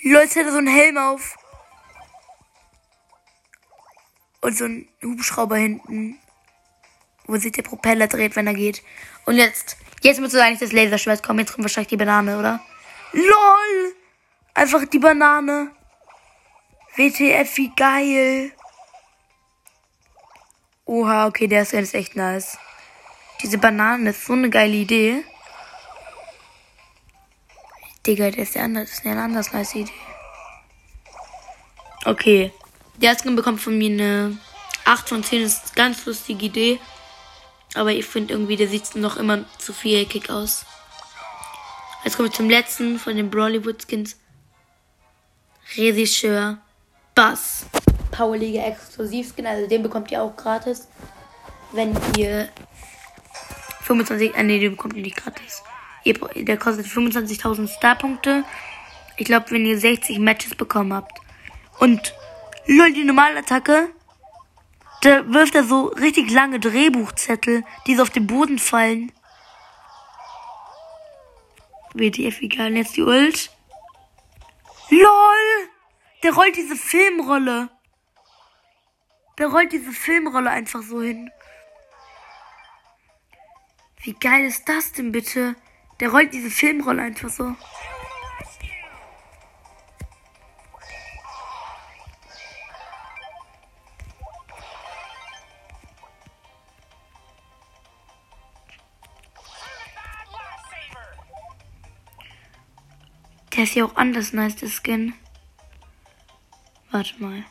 Leute, 0.02 0.24
jetzt 0.24 0.36
hat 0.38 0.46
er 0.46 0.52
so 0.52 0.58
einen 0.58 0.68
Helm 0.68 0.98
auf. 0.98 1.36
Und 4.42 4.58
so 4.58 4.66
einen 4.66 4.88
Hubschrauber 5.04 5.58
hinten. 5.58 6.20
Wo 7.30 7.38
sich 7.38 7.52
der 7.52 7.62
Propeller 7.62 8.08
dreht, 8.08 8.36
wenn 8.36 8.48
er 8.48 8.56
geht. 8.56 8.82
Und 9.26 9.36
jetzt. 9.36 9.78
Jetzt 10.02 10.20
müsste 10.20 10.42
eigentlich 10.44 10.60
das 10.60 10.72
Laserschwert 10.72 11.22
kommen. 11.22 11.40
Jetzt 11.40 11.54
kommt 11.54 11.64
wahrscheinlich 11.64 11.90
die 11.90 11.98
Banane, 11.98 12.40
oder? 12.40 12.60
LOL! 13.14 13.94
Einfach 14.56 14.86
die 14.86 14.98
Banane. 14.98 15.70
WTF, 16.96 17.58
wie 17.58 17.72
geil. 17.76 18.52
Oha, 20.86 21.28
okay, 21.28 21.46
der 21.46 21.62
ist 21.62 21.74
jetzt 21.74 21.94
echt 21.94 22.16
nice. 22.16 22.58
Diese 23.44 23.60
Banane 23.60 24.10
ist 24.10 24.26
so 24.26 24.34
eine 24.34 24.50
geile 24.50 24.74
Idee. 24.74 25.24
Digga, 28.08 28.32
der 28.32 28.42
ist 28.42 28.56
ja 28.56 28.64
anders, 28.64 28.90
ist 28.90 29.06
eine 29.06 29.22
anders 29.22 29.54
nice 29.54 29.76
Idee. 29.76 29.92
Okay. 32.06 32.52
Der 32.96 33.16
Skin 33.16 33.36
bekommt 33.36 33.62
von 33.62 33.78
mir 33.78 33.92
eine 33.92 34.38
8 34.86 35.10
von 35.10 35.24
10. 35.24 35.44
Das 35.44 35.54
ist 35.54 35.66
eine 35.66 35.76
ganz 35.76 36.06
lustige 36.08 36.48
Idee. 36.48 36.80
Aber 37.76 37.92
ich 37.92 38.06
finde 38.06 38.34
irgendwie, 38.34 38.56
der 38.56 38.68
sieht 38.68 38.96
noch 38.96 39.18
immer 39.18 39.46
zu 39.58 39.74
viereckig 39.74 40.30
aus. 40.30 40.66
Jetzt 42.04 42.16
kommen 42.16 42.30
wir 42.30 42.34
zum 42.34 42.50
letzten 42.50 42.98
von 42.98 43.16
den 43.16 43.30
Brawlywood 43.30 43.86
Skins. 43.86 44.18
Regisseur 45.76 46.58
Bass. 47.14 47.66
Powerliga 48.12 48.64
Exklusivskin, 48.64 49.46
also 49.46 49.68
den 49.68 49.84
bekommt 49.84 50.12
ihr 50.12 50.22
auch 50.22 50.36
gratis. 50.36 50.88
Wenn 51.72 51.96
ihr 52.18 52.50
25, 53.84 54.36
äh, 54.36 54.44
nee, 54.44 54.60
den 54.60 54.72
bekommt 54.72 54.96
ihr 54.96 55.04
nicht 55.04 55.18
gratis. 55.18 55.62
Der 56.06 56.58
kostet 56.58 56.88
25.000 56.88 57.68
Starpunkte. 57.68 58.44
Ich 59.18 59.26
glaube, 59.26 59.52
wenn 59.52 59.66
ihr 59.66 59.78
60 59.78 60.18
Matches 60.20 60.56
bekommen 60.56 60.94
habt. 60.94 61.20
Und 61.80 62.14
lol, 62.66 62.92
die 62.94 63.04
Normalattacke 63.04 63.90
da 65.02 65.32
wirft 65.32 65.56
er 65.56 65.64
so 65.64 65.88
richtig 65.88 66.30
lange 66.32 66.60
Drehbuchzettel, 66.60 67.64
die 67.88 67.96
so 67.96 68.02
auf 68.02 68.10
den 68.10 68.28
Boden 68.28 68.60
fallen. 68.60 69.12
WTF, 71.94 72.42
egal. 72.42 72.76
Jetzt 72.76 72.98
die 72.98 73.04
Ult. 73.04 73.52
LOL! 74.90 75.70
Der 76.24 76.34
rollt 76.34 76.56
diese 76.56 76.76
Filmrolle. 76.76 77.70
Der 79.38 79.48
rollt 79.48 79.72
diese 79.72 79.92
Filmrolle 79.92 80.50
einfach 80.50 80.82
so 80.82 81.02
hin. 81.02 81.32
Wie 84.02 84.14
geil 84.14 84.46
ist 84.46 84.68
das 84.68 84.92
denn 84.92 85.12
bitte? 85.12 85.56
Der 86.00 86.10
rollt 86.10 86.34
diese 86.34 86.50
Filmrolle 86.50 87.02
einfach 87.02 87.30
so. 87.30 87.56
Der 103.60 103.66
ist 103.66 103.76
ja 103.76 103.84
auch 103.84 103.98
anders 103.98 104.32
nice, 104.32 104.56
der 104.56 104.70
Skin. 104.70 105.14
Warte 106.92 107.14
mal. 107.22 107.44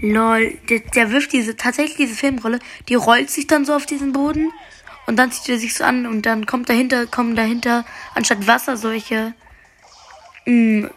Lol, 0.00 0.58
der, 0.68 0.80
der 0.80 1.12
wirft 1.12 1.32
diese, 1.32 1.56
tatsächlich 1.56 1.96
diese 1.96 2.16
Filmrolle, 2.16 2.58
die 2.88 2.96
rollt 2.96 3.30
sich 3.30 3.46
dann 3.46 3.64
so 3.64 3.72
auf 3.72 3.86
diesen 3.86 4.12
Boden 4.12 4.50
und 5.06 5.14
dann 5.14 5.30
zieht 5.30 5.48
er 5.48 5.60
sich 5.60 5.74
so 5.74 5.84
an 5.84 6.06
und 6.06 6.22
dann 6.22 6.44
kommt 6.44 6.68
dahinter, 6.68 7.06
kommen 7.06 7.36
dahinter 7.36 7.84
anstatt 8.16 8.48
Wasser 8.48 8.76
solche 8.76 9.32
mh, 10.44 10.88
mm, 10.88 10.90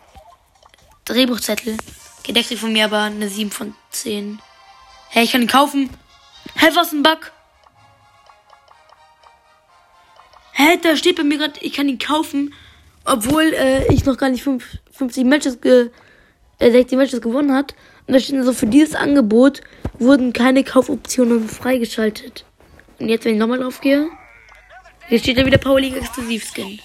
Drehbuchzettel. 1.06 1.78
Okay, 2.18 2.58
von 2.58 2.74
mir 2.74 2.86
aber 2.86 3.02
eine 3.02 3.30
7 3.30 3.52
von 3.52 3.76
10. 3.92 4.42
Hey, 5.10 5.26
ich 5.26 5.34
kann 5.34 5.44
ihn 5.44 5.48
kaufen. 5.48 5.92
Hä, 6.56 6.66
hey, 6.66 6.76
was 6.76 6.92
ein 6.92 7.04
Bug? 7.04 7.32
Hä, 10.62 10.78
da 10.78 10.96
steht 10.96 11.16
bei 11.16 11.24
mir 11.24 11.40
gerade, 11.40 11.60
ich 11.62 11.74
kann 11.74 11.90
ihn 11.90 11.98
kaufen, 11.98 12.54
obwohl 13.04 13.52
äh, 13.56 13.92
ich 13.92 14.06
noch 14.06 14.16
gar 14.16 14.30
nicht 14.30 14.44
5, 14.44 14.64
50 14.92 15.26
Matches, 15.26 15.60
ge, 15.60 15.90
äh, 16.60 16.72
60 16.72 17.00
Matches 17.00 17.20
gewonnen 17.20 17.52
hat. 17.52 17.74
Und 18.06 18.14
da 18.14 18.20
steht 18.20 18.44
so, 18.44 18.54
für 18.54 18.68
dieses 18.68 18.94
Angebot 18.94 19.62
wurden 19.98 20.34
keine 20.34 20.64
Kaufoptionen 20.64 21.50
freigeschaltet. 21.50 22.46
Und 23.00 23.10
jetzt, 23.10 23.26
wenn 23.26 23.34
ich 23.34 23.40
nochmal 23.40 23.58
drauf 23.58 23.82
gehe, 23.82 24.08
hier 25.08 25.18
steht 25.18 25.40
dann 25.40 25.48
wieder 25.48 25.58
Powerliga 25.58 25.98
Exklusivskin. 25.98 26.80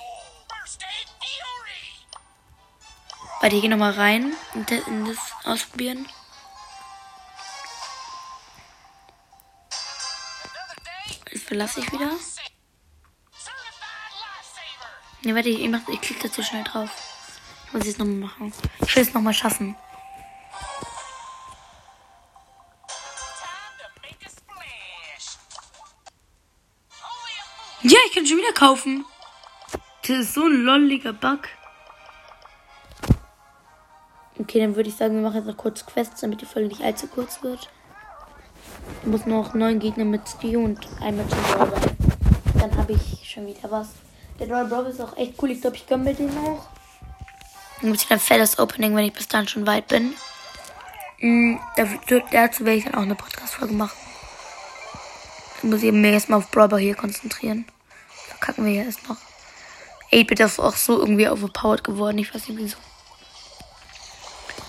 Warte, 3.43 3.57
ich 3.57 3.61
gehe 3.61 3.71
nochmal 3.71 3.93
rein 3.93 4.33
und 4.55 4.71
das 4.71 5.19
ausprobieren. 5.45 6.07
Jetzt 11.31 11.45
verlasse 11.45 11.81
ich 11.81 11.93
wieder. 11.93 12.13
Ne, 15.23 15.35
warte, 15.35 15.49
ich, 15.49 15.69
mach, 15.69 15.87
ich 15.89 16.01
klicke 16.01 16.29
da 16.29 16.33
zu 16.33 16.43
schnell 16.43 16.65
drauf. 16.65 16.91
Ich 17.67 17.73
muss 17.73 17.87
es 17.87 17.99
nochmal 17.99 18.29
machen. 18.29 18.53
Ich 18.81 18.95
will 18.95 19.03
es 19.03 19.13
nochmal 19.13 19.35
schaffen. 19.35 19.77
Ja, 27.83 27.99
ich 28.07 28.15
kann 28.15 28.27
schon 28.27 28.39
wieder 28.39 28.53
kaufen. 28.53 29.05
Das 30.03 30.19
ist 30.19 30.35
so 30.35 30.45
ein 30.45 30.63
lolliger 30.63 31.13
Bug. 31.13 31.49
Okay, 34.39 34.61
dann 34.61 34.77
würde 34.77 34.89
ich 34.89 34.97
sagen, 34.97 35.15
wir 35.15 35.23
machen 35.23 35.37
jetzt 35.37 35.47
noch 35.47 35.57
kurz 35.57 35.87
Quests, 35.87 36.21
damit 36.21 36.41
die 36.41 36.47
Folge 36.47 36.69
nicht 36.69 36.83
allzu 36.83 37.07
kurz 37.07 37.43
wird. 37.43 37.71
Ich 39.03 39.09
muss 39.09 39.25
noch 39.27 39.55
neun 39.55 39.79
Gegner 39.79 40.05
mit 40.05 40.23
Ski 40.29 40.57
und 40.57 40.87
einmal 41.01 41.27
zum 41.29 41.39
Dann 42.61 42.77
habe 42.77 42.93
ich 42.93 43.29
schon 43.29 43.47
wieder 43.47 43.71
was. 43.71 43.89
Der 44.39 44.47
neue 44.47 44.67
Brawl 44.67 44.87
ist 44.87 45.01
auch 45.01 45.17
echt 45.17 45.35
cool. 45.43 45.51
Ich 45.51 45.61
glaube, 45.61 45.77
ich 45.77 45.87
gönne 45.87 46.05
mir 46.05 46.15
den 46.15 46.31
auch. 46.39 46.67
Dann 47.81 47.91
muss 47.91 48.03
ich 48.03 48.09
dann 48.09 48.21
fettes 48.21 48.59
Opening, 48.59 48.95
wenn 48.95 49.05
ich 49.05 49.13
bis 49.13 49.29
dann 49.29 49.49
schon 49.49 49.67
weit 49.67 49.89
bin. 49.89 50.15
Mhm, 51.21 51.59
dazu 51.77 52.65
werde 52.65 52.75
ich 52.75 52.85
dann 52.85 52.95
auch 52.95 53.03
eine 53.03 53.15
Podcast-Folge 53.15 53.75
machen. 53.75 53.97
Dann 55.61 55.71
muss 55.71 55.83
ich 55.83 55.93
mir 55.93 56.13
erstmal 56.13 56.41
auf 56.41 56.51
Brawl 56.51 56.79
hier 56.79 56.95
konzentrieren. 56.95 57.65
Verkacken 58.29 58.65
wir 58.67 58.73
hier 58.73 58.85
erst 58.85 59.09
noch. 59.09 59.17
8-Bit 60.13 60.41
ist 60.41 60.61
auch 60.61 60.77
so 60.77 60.99
irgendwie 60.99 61.29
overpowered 61.29 61.83
geworden. 61.83 62.19
Ich 62.19 62.35
weiß 62.35 62.49
nicht 62.49 62.59
wieso. 62.59 62.77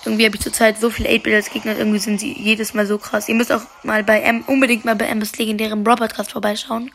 Irgendwie 0.04 0.24
habe 0.24 0.36
ich 0.36 0.42
zurzeit 0.42 0.80
so 0.80 0.88
viel 0.88 1.06
8-Bit 1.06 1.34
als 1.34 1.50
Gegner. 1.50 1.76
Irgendwie 1.76 1.98
sind 1.98 2.18
sie 2.18 2.32
jedes 2.32 2.72
Mal 2.72 2.86
so 2.86 2.96
krass. 2.96 3.28
Ihr 3.28 3.34
müsst 3.34 3.52
auch 3.52 3.62
mal 3.82 4.02
bei 4.02 4.20
M, 4.22 4.42
unbedingt 4.46 4.84
mal 4.86 4.96
bei 4.96 5.06
Ms 5.06 5.36
legendärem 5.36 5.84
Brawl 5.84 5.96
Podcast 5.96 6.32
vorbeischauen. 6.32 6.90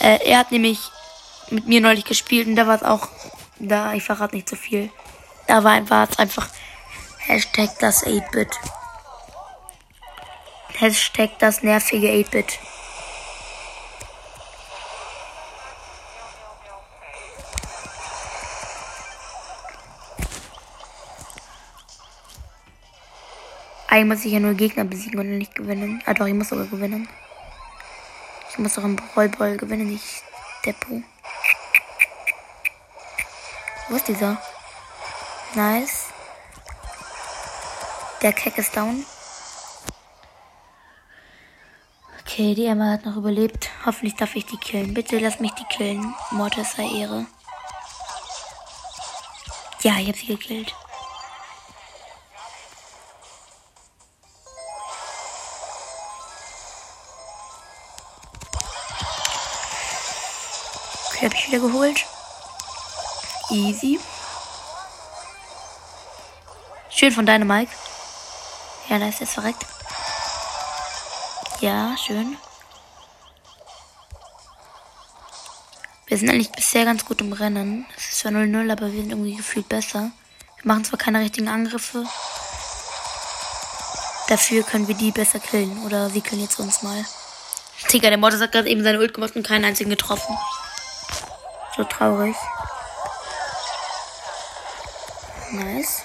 Äh, 0.00 0.18
er 0.28 0.38
hat 0.38 0.50
nämlich 0.50 0.78
mit 1.50 1.66
mir 1.66 1.80
neulich 1.80 2.04
gespielt 2.04 2.46
und 2.46 2.56
da 2.56 2.66
war 2.66 2.76
es 2.76 2.82
auch, 2.82 3.08
da, 3.58 3.94
ich 3.94 4.02
verrate 4.02 4.36
nicht 4.36 4.48
zu 4.48 4.56
so 4.56 4.60
viel. 4.60 4.90
Da 5.46 5.64
war 5.64 5.72
einfach, 5.72 6.08
einfach 6.18 6.48
Hashtag 7.18 7.78
das 7.78 8.04
8-Bit. 8.06 8.58
Hashtag 10.78 11.38
das 11.38 11.62
nervige 11.62 12.08
8-Bit. 12.08 12.58
Eigentlich 23.88 24.18
muss 24.18 24.24
ich 24.26 24.32
ja 24.32 24.40
nur 24.40 24.54
Gegner 24.54 24.84
besiegen 24.84 25.18
und 25.18 25.38
nicht 25.38 25.54
gewinnen. 25.54 26.02
Ah 26.04 26.12
doch, 26.12 26.26
ich 26.26 26.34
muss 26.34 26.50
sogar 26.50 26.66
gewinnen. 26.66 27.08
Ich 28.50 28.58
muss 28.58 28.78
auch 28.78 28.84
im 28.84 28.98
Rollball 29.16 29.56
gewinnen, 29.56 29.88
nicht 29.88 30.27
der 30.64 30.72
Depot. 30.72 31.02
Wo 33.88 33.96
ist 33.96 34.08
dieser? 34.08 34.36
Nice. 35.54 36.06
Der 38.20 38.32
Keck 38.32 38.58
ist 38.58 38.76
down. 38.76 39.06
Okay, 42.20 42.54
die 42.54 42.66
Emma 42.66 42.92
hat 42.92 43.04
noch 43.04 43.16
überlebt. 43.16 43.70
Hoffentlich 43.86 44.16
darf 44.16 44.36
ich 44.36 44.46
die 44.46 44.58
killen. 44.58 44.94
Bitte 44.94 45.18
lass 45.18 45.40
mich 45.40 45.52
die 45.52 45.64
killen. 45.64 46.14
Mortis 46.30 46.72
sei 46.72 46.86
Ehre. 46.86 47.26
Ja, 49.82 49.96
ich 49.98 50.08
hab 50.08 50.16
sie 50.16 50.26
gekillt. 50.26 50.74
Okay, 61.18 61.26
habe 61.26 61.34
ich 61.34 61.48
wieder 61.48 61.58
geholt. 61.58 62.06
Easy. 63.50 63.98
Schön 66.90 67.10
von 67.10 67.26
deinem 67.26 67.48
Mike. 67.48 67.72
Ja, 68.88 69.00
da 69.00 69.08
ist 69.08 69.18
jetzt 69.18 69.34
verreckt. 69.34 69.66
Ja, 71.60 71.96
schön. 71.96 72.36
Wir 76.06 76.18
sind 76.18 76.30
eigentlich 76.30 76.52
bisher 76.52 76.84
ganz 76.84 77.04
gut 77.04 77.20
im 77.20 77.32
Rennen. 77.32 77.84
Es 77.96 78.10
ist 78.10 78.18
zwar 78.20 78.30
0-0, 78.30 78.70
aber 78.70 78.92
wir 78.92 79.00
sind 79.00 79.10
irgendwie 79.10 79.34
gefühlt 79.34 79.68
besser. 79.68 80.12
Wir 80.62 80.72
machen 80.72 80.84
zwar 80.84 81.00
keine 81.00 81.18
richtigen 81.18 81.48
Angriffe. 81.48 82.06
Dafür 84.28 84.62
können 84.62 84.86
wir 84.86 84.94
die 84.94 85.10
besser 85.10 85.40
killen. 85.40 85.84
Oder 85.84 86.10
sie 86.10 86.20
killen 86.20 86.42
jetzt 86.42 86.60
uns 86.60 86.84
mal. 86.84 87.04
Digga, 87.92 88.08
der 88.08 88.18
Mortis 88.18 88.40
hat 88.40 88.52
gerade 88.52 88.68
eben 88.68 88.84
seine 88.84 89.00
Ult 89.00 89.14
gemacht 89.14 89.34
und 89.34 89.44
keinen 89.44 89.64
einzigen 89.64 89.90
getroffen. 89.90 90.38
So 91.78 91.84
traurig. 91.84 92.34
Nice. 95.52 96.02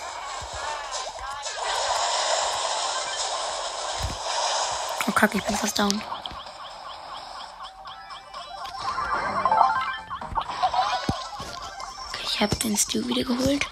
Oh 5.08 5.12
kacke, 5.14 5.40
ich 5.40 5.44
bin 5.44 5.56
fast 5.56 5.80
down. 5.80 6.00
Ich 12.22 12.40
habe 12.40 12.56
den 12.58 12.78
Stu 12.78 13.08
wieder 13.08 13.24
geholt. 13.24 13.66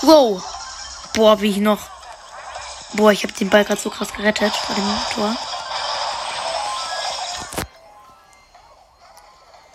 Wow. 0.00 0.42
Boah, 1.12 1.38
wie 1.42 1.50
ich 1.50 1.58
noch. 1.58 1.99
Boah, 3.00 3.12
ich 3.12 3.22
habe 3.22 3.32
den 3.32 3.48
Ball 3.48 3.64
gerade 3.64 3.80
so 3.80 3.88
krass 3.88 4.12
gerettet 4.12 4.52
vor 4.54 4.74
dem 4.74 4.84
Tor. 5.14 5.34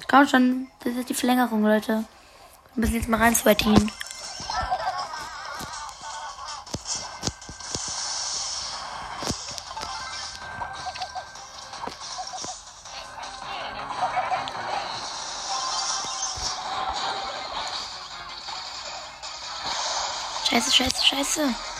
Komm 0.07 0.27
schon, 0.27 0.67
das 0.83 0.93
ist 0.93 1.09
die 1.09 1.15
Verlängerung, 1.15 1.63
Leute. 1.63 2.03
Wir 2.75 2.81
müssen 2.81 2.93
jetzt 2.93 3.09
mal 3.09 3.19
rein 3.19 3.33
sweaten. 3.33 3.91
Scheiße, 20.47 20.71
scheiße, 20.71 21.03
scheiße. 21.03 21.74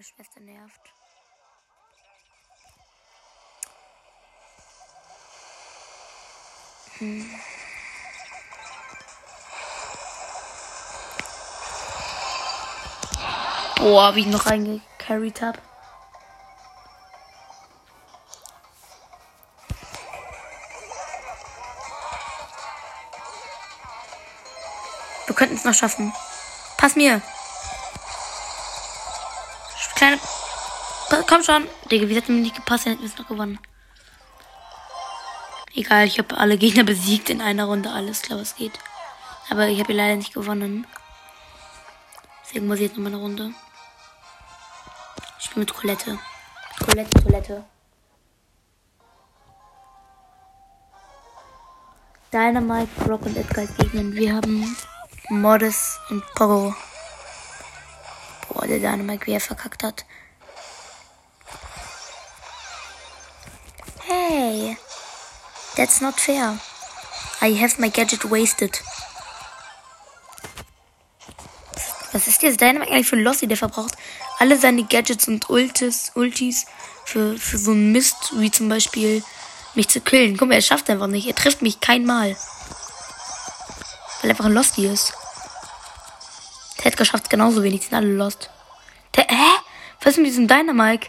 Meine 0.00 0.04
Schwester 0.04 0.40
nervt. 0.40 0.80
Hm. 6.98 7.30
Boah, 13.76 14.14
wie 14.14 14.20
ich 14.20 14.26
noch 14.26 14.46
reingecarried 14.46 15.42
habe. 15.42 15.58
Wir 25.26 25.34
könnten 25.34 25.56
es 25.56 25.64
noch 25.64 25.74
schaffen. 25.74 26.12
Pass 26.78 26.96
mir. 26.96 27.20
Kleine. 30.00 30.18
Komm 31.28 31.42
schon. 31.42 31.68
Digga, 31.90 32.08
wie 32.08 32.16
hat 32.16 32.26
mir 32.30 32.36
nicht 32.36 32.56
gepasst? 32.56 32.86
Hätten 32.86 33.00
wir 33.00 33.06
es 33.06 33.18
noch 33.18 33.28
gewonnen. 33.28 33.58
Egal, 35.74 36.06
ich 36.06 36.18
habe 36.18 36.38
alle 36.38 36.56
Gegner 36.56 36.84
besiegt 36.84 37.28
in 37.28 37.42
einer 37.42 37.66
Runde. 37.66 37.90
Alles 37.90 38.22
klar, 38.22 38.40
was 38.40 38.56
geht. 38.56 38.72
Aber 39.50 39.68
ich 39.68 39.78
habe 39.78 39.92
leider 39.92 40.16
nicht 40.16 40.32
gewonnen. 40.32 40.86
Deswegen 42.42 42.66
muss 42.66 42.76
ich 42.76 42.84
jetzt 42.84 42.96
nochmal 42.96 43.12
eine 43.12 43.20
Runde. 43.20 43.52
Ich 45.38 45.44
spiele 45.44 45.66
mit 45.66 45.74
Colette. 45.74 46.18
Colette, 46.82 47.22
Toilette. 47.22 47.64
Dynamite, 52.32 52.88
Brock 53.04 53.26
und 53.26 53.36
Edgar 53.36 53.66
als 53.66 53.76
Gegner. 53.76 54.10
Wir 54.14 54.34
haben 54.34 54.74
Modest 55.28 56.00
und 56.08 56.24
Pogo. 56.34 56.74
Der 58.70 58.78
Dynamite, 58.78 59.26
wie 59.26 59.32
er 59.32 59.40
verkackt 59.40 59.82
hat. 59.82 60.04
Hey. 64.06 64.76
That's 65.74 66.00
not 66.00 66.20
fair. 66.20 66.56
I 67.42 67.52
have 67.60 67.80
my 67.80 67.90
gadget 67.90 68.30
wasted. 68.30 68.80
Was 72.12 72.28
ist 72.28 72.42
jetzt 72.42 72.60
Dynamite 72.60 72.92
eigentlich 72.92 73.08
für 73.08 73.16
ein 73.16 73.24
Lossi? 73.24 73.48
Der 73.48 73.56
verbraucht 73.56 73.96
alle 74.38 74.56
seine 74.56 74.84
Gadgets 74.84 75.26
und 75.26 75.50
Ultis, 75.50 76.12
Ultis 76.14 76.66
für, 77.04 77.36
für 77.38 77.58
so 77.58 77.72
einen 77.72 77.90
Mist, 77.90 78.34
wie 78.36 78.52
zum 78.52 78.68
Beispiel 78.68 79.24
mich 79.74 79.88
zu 79.88 80.00
killen. 80.00 80.36
Guck 80.36 80.46
mal, 80.46 80.54
er 80.54 80.62
schafft 80.62 80.88
einfach 80.90 81.08
nicht. 81.08 81.26
Er 81.26 81.34
trifft 81.34 81.60
mich 81.60 81.80
kein 81.80 82.04
Mal. 82.04 82.36
Weil 84.20 84.22
er 84.22 84.30
einfach 84.30 84.44
ein 84.44 84.54
Losty 84.54 84.86
ist. 84.86 85.12
Der 86.78 86.86
Edgar 86.86 87.04
schafft 87.04 87.30
genauso 87.30 87.64
wenig. 87.64 87.82
Sind 87.82 87.94
alle 87.94 88.14
lost. 88.14 88.48
Der, 89.16 89.26
hä? 89.28 89.60
Was 90.00 90.12
ist 90.12 90.18
mit 90.18 90.26
diesem 90.28 90.48
Dynamite? 90.48 91.08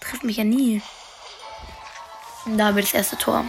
Trifft 0.00 0.24
mich 0.24 0.36
ja 0.36 0.44
nie. 0.44 0.82
Und 2.44 2.56
da 2.56 2.66
haben 2.66 2.76
wir 2.76 2.82
das 2.82 2.94
erste 2.94 3.16
Tor. 3.18 3.44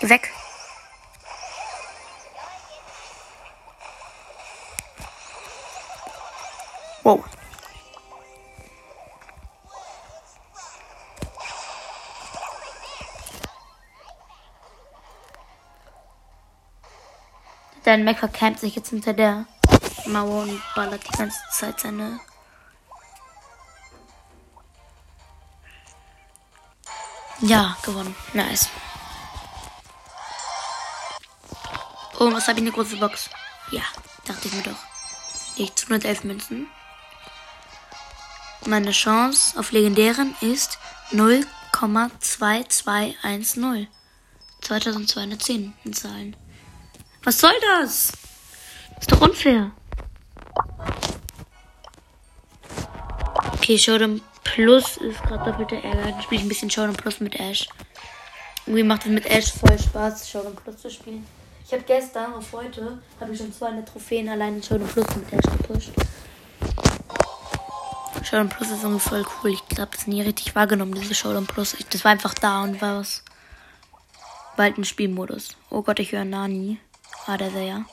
Weg. 0.00 0.32
Wow. 7.04 7.24
Dein 17.92 18.04
Mecker 18.04 18.28
campt 18.28 18.58
sich 18.58 18.74
jetzt 18.74 18.88
hinter 18.88 19.12
der 19.12 19.44
Mauer 20.06 20.44
und 20.44 20.62
ballert 20.74 21.06
die 21.06 21.12
ganze 21.14 21.38
Zeit 21.50 21.78
seine. 21.78 22.18
Ja, 27.40 27.76
gewonnen. 27.82 28.16
Nice. 28.32 28.70
Oh, 32.18 32.32
was 32.32 32.48
habe 32.48 32.60
ich 32.60 32.64
eine 32.64 32.72
große 32.72 32.96
Box? 32.96 33.28
Ja, 33.72 33.82
dachte 34.24 34.48
ich 34.48 34.54
mir 34.54 34.62
doch. 34.62 34.78
Nicht 35.58 35.82
111 35.82 36.24
Münzen. 36.24 36.68
Meine 38.64 38.92
Chance 38.92 39.60
auf 39.60 39.70
legendären 39.70 40.34
ist 40.40 40.78
0,2210. 41.10 43.88
2210 44.62 45.74
in 45.84 45.92
Zahlen. 45.92 46.41
Was 47.24 47.38
soll 47.38 47.54
das? 47.60 48.12
Ist 49.00 49.12
doch 49.12 49.20
unfair. 49.20 49.70
Okay, 53.54 53.78
Showdown 53.78 54.20
Plus 54.42 54.96
ist 54.96 55.22
gerade 55.22 55.50
doppelte 55.50 55.76
Ärger. 55.76 56.10
Dann 56.10 56.22
spiele 56.22 56.40
ich 56.40 56.46
ein 56.46 56.48
bisschen 56.48 56.70
Showdown 56.70 56.96
Plus 56.96 57.20
mit 57.20 57.38
Ash. 57.38 57.68
Irgendwie 58.66 58.82
macht 58.82 59.06
es 59.06 59.12
mit 59.12 59.26
Ash 59.26 59.52
voll 59.52 59.78
Spaß, 59.78 60.28
Showdown 60.28 60.56
Plus 60.56 60.78
zu 60.78 60.90
spielen. 60.90 61.24
Ich 61.64 61.72
habe 61.72 61.84
gestern 61.84 62.34
auf 62.34 62.52
heute 62.52 62.98
habe 63.20 63.32
ich 63.32 63.38
schon 63.38 63.52
200 63.52 63.88
Trophäen 63.88 64.28
allein 64.28 64.56
in 64.56 64.62
Showdown 64.62 64.88
Plus 64.88 65.06
mit 65.16 65.32
Ash 65.32 65.58
gepusht. 65.58 65.92
Showdown 68.24 68.48
Plus 68.48 68.70
ist 68.70 68.82
irgendwie 68.82 69.00
voll 69.00 69.24
cool. 69.42 69.50
Ich 69.52 69.78
habe 69.78 69.90
das 69.94 70.06
nie 70.06 70.22
richtig 70.22 70.54
wahrgenommen, 70.54 70.94
diese 70.94 71.14
Showdown 71.14 71.46
Plus. 71.46 71.76
Das 71.90 72.04
war 72.04 72.10
einfach 72.10 72.34
da 72.34 72.62
und 72.62 72.80
war 72.82 72.98
was. 72.98 73.22
Bald 74.56 74.76
ein 74.76 74.84
Spielmodus. 74.84 75.56
Oh 75.70 75.82
Gott, 75.82 75.98
ich 75.98 76.12
höre 76.12 76.24
Nani. 76.24 76.78
War 77.26 77.38
der 77.38 77.50
da. 77.50 77.84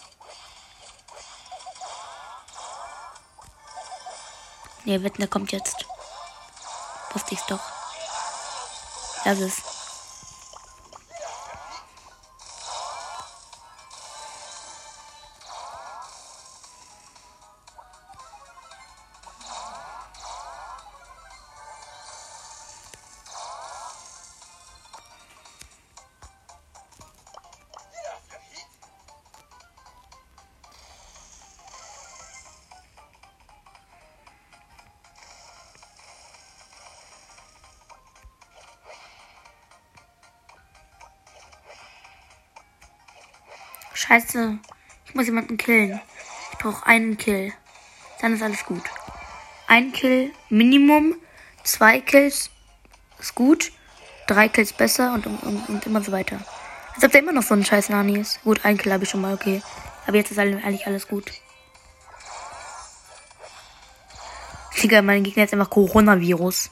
Ne, 4.85 5.03
Wittner 5.03 5.27
kommt 5.27 5.51
jetzt. 5.51 5.85
Wusste 7.13 7.33
ich's 7.33 7.45
doch. 7.45 7.59
Das 9.23 9.39
ist. 9.39 9.78
Scheiße. 44.19 44.59
Ich 45.05 45.15
muss 45.15 45.27
jemanden 45.27 45.55
killen. 45.55 45.99
Ich 46.51 46.57
brauche 46.57 46.85
einen 46.85 47.17
Kill. 47.17 47.53
Dann 48.21 48.33
ist 48.33 48.43
alles 48.43 48.65
gut. 48.65 48.83
Ein 49.67 49.93
Kill 49.93 50.33
Minimum. 50.49 51.15
Zwei 51.63 52.01
Kills 52.01 52.49
ist 53.19 53.33
gut. 53.35 53.71
Drei 54.27 54.49
Kills 54.49 54.73
besser 54.73 55.13
und, 55.13 55.25
und, 55.25 55.69
und 55.69 55.85
immer 55.85 56.01
so 56.01 56.11
weiter. 56.11 56.39
Als 56.95 57.03
ob 57.03 57.11
der 57.11 57.21
immer 57.21 57.31
noch 57.31 57.43
so 57.43 57.53
ein 57.53 57.63
scheiß 57.63 57.89
Nani 57.89 58.19
ist. 58.19 58.43
Gut, 58.43 58.65
ein 58.65 58.77
Kill 58.77 58.91
habe 58.91 59.05
ich 59.05 59.09
schon 59.09 59.21
mal, 59.21 59.33
okay. 59.33 59.61
Aber 60.05 60.17
jetzt 60.17 60.31
ist 60.31 60.39
eigentlich 60.39 60.85
alles 60.85 61.07
gut. 61.07 61.31
Digga, 64.81 65.01
mein 65.01 65.23
Gegner 65.23 65.45
ist 65.45 65.53
einfach 65.53 65.69
Coronavirus. 65.69 66.71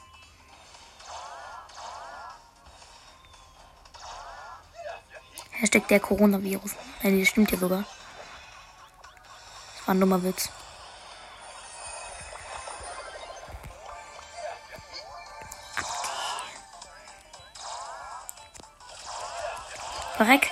Hashtag 5.52 5.88
der 5.88 6.00
Coronavirus. 6.00 6.74
Nein, 7.02 7.20
das 7.20 7.28
stimmt 7.28 7.50
ja 7.52 7.58
sogar. 7.58 7.84
Das 9.78 9.86
war 9.86 9.94
ein 9.94 10.00
dummer 10.00 10.22
Witz. 10.22 10.50
Verreck. 20.16 20.50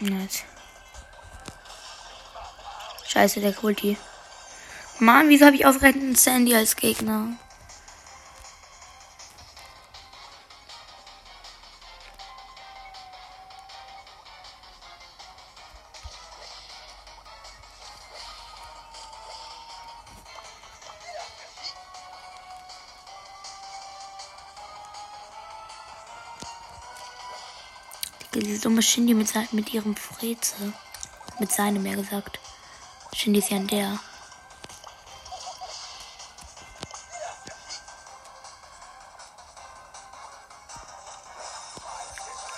Nice. 0.00 0.44
Scheiße, 3.06 3.40
der 3.40 3.54
Kulti. 3.54 3.96
Mann, 4.98 5.30
wieso 5.30 5.46
habe 5.46 5.56
ich 5.56 5.64
ausgerechnet 5.64 6.18
Sandy 6.18 6.54
als 6.54 6.76
Gegner? 6.76 7.38
Dumme 28.74 28.82
Shindy 28.82 29.14
mit, 29.14 29.32
mit 29.52 29.72
ihrem 29.72 29.94
Freze. 29.94 30.72
Mit 31.38 31.52
seinem, 31.52 31.84
mehr 31.84 31.94
gesagt. 31.94 32.40
Shindy 33.14 33.38
ist 33.38 33.50
ja 33.50 33.56
ein 33.56 33.68
der. 33.68 34.00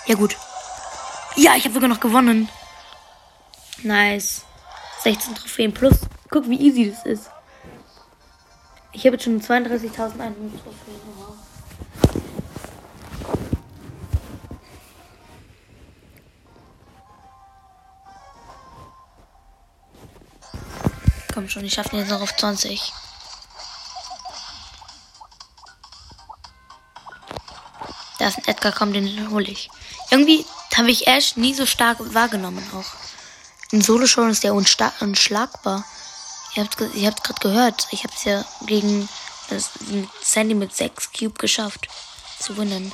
Ja, 0.07 0.15
gut. 0.15 0.35
Ja, 1.35 1.55
ich 1.55 1.65
habe 1.65 1.75
sogar 1.75 1.87
noch 1.89 1.99
gewonnen. 1.99 2.49
Nice. 3.83 4.43
16 5.03 5.35
Trophäen 5.35 5.71
plus. 5.71 5.99
Guck, 6.31 6.49
wie 6.49 6.59
easy 6.59 6.89
das 6.89 7.05
ist. 7.05 7.29
Ich 8.91 9.05
habe 9.05 9.17
jetzt 9.17 9.25
schon 9.25 9.39
32.100 9.39 9.93
Trophäen. 9.93 10.31
Wow. 11.15 11.35
Komm 21.37 21.49
schon, 21.49 21.65
ich 21.65 21.75
schaffe 21.75 21.95
jetzt 21.95 22.09
noch 22.09 22.21
auf 22.21 22.35
20. 22.35 22.81
Da 28.17 28.27
ist 28.27 28.39
ein 28.39 28.47
Edgar, 28.47 28.71
komm, 28.71 28.91
den 28.91 29.29
hole 29.29 29.45
ich. 29.45 29.69
Irgendwie 30.09 30.47
habe 30.75 30.89
ich 30.89 31.05
Ash 31.05 31.35
nie 31.35 31.53
so 31.53 31.67
stark 31.67 31.99
wahrgenommen 32.15 32.67
auch. 32.73 33.71
In 33.71 33.83
Solo 33.83 34.07
schon 34.07 34.31
ist 34.31 34.43
der 34.43 34.55
unschlagbar. 34.55 35.85
Ihr 36.55 36.63
habt, 36.63 36.81
ihr 36.95 37.07
habt 37.07 37.23
gerade 37.23 37.39
gehört, 37.39 37.87
ich 37.91 38.03
habe 38.03 38.13
es 38.15 38.23
ja 38.23 38.43
gegen 38.65 39.07
das 39.51 39.69
Sandy 40.23 40.55
mit 40.55 40.75
6 40.75 41.11
Cube 41.11 41.37
geschafft 41.37 41.87
zu 42.39 42.55
gewinnen. 42.55 42.91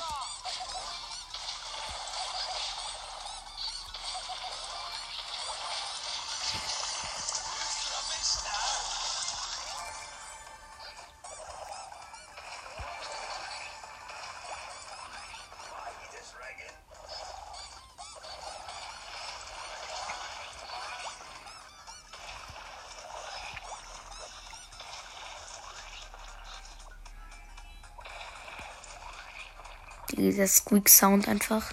Dieser 30.15 30.47
Squeak-Sound 30.47 31.27
einfach. 31.27 31.71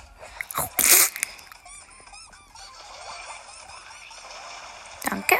Danke. 5.02 5.36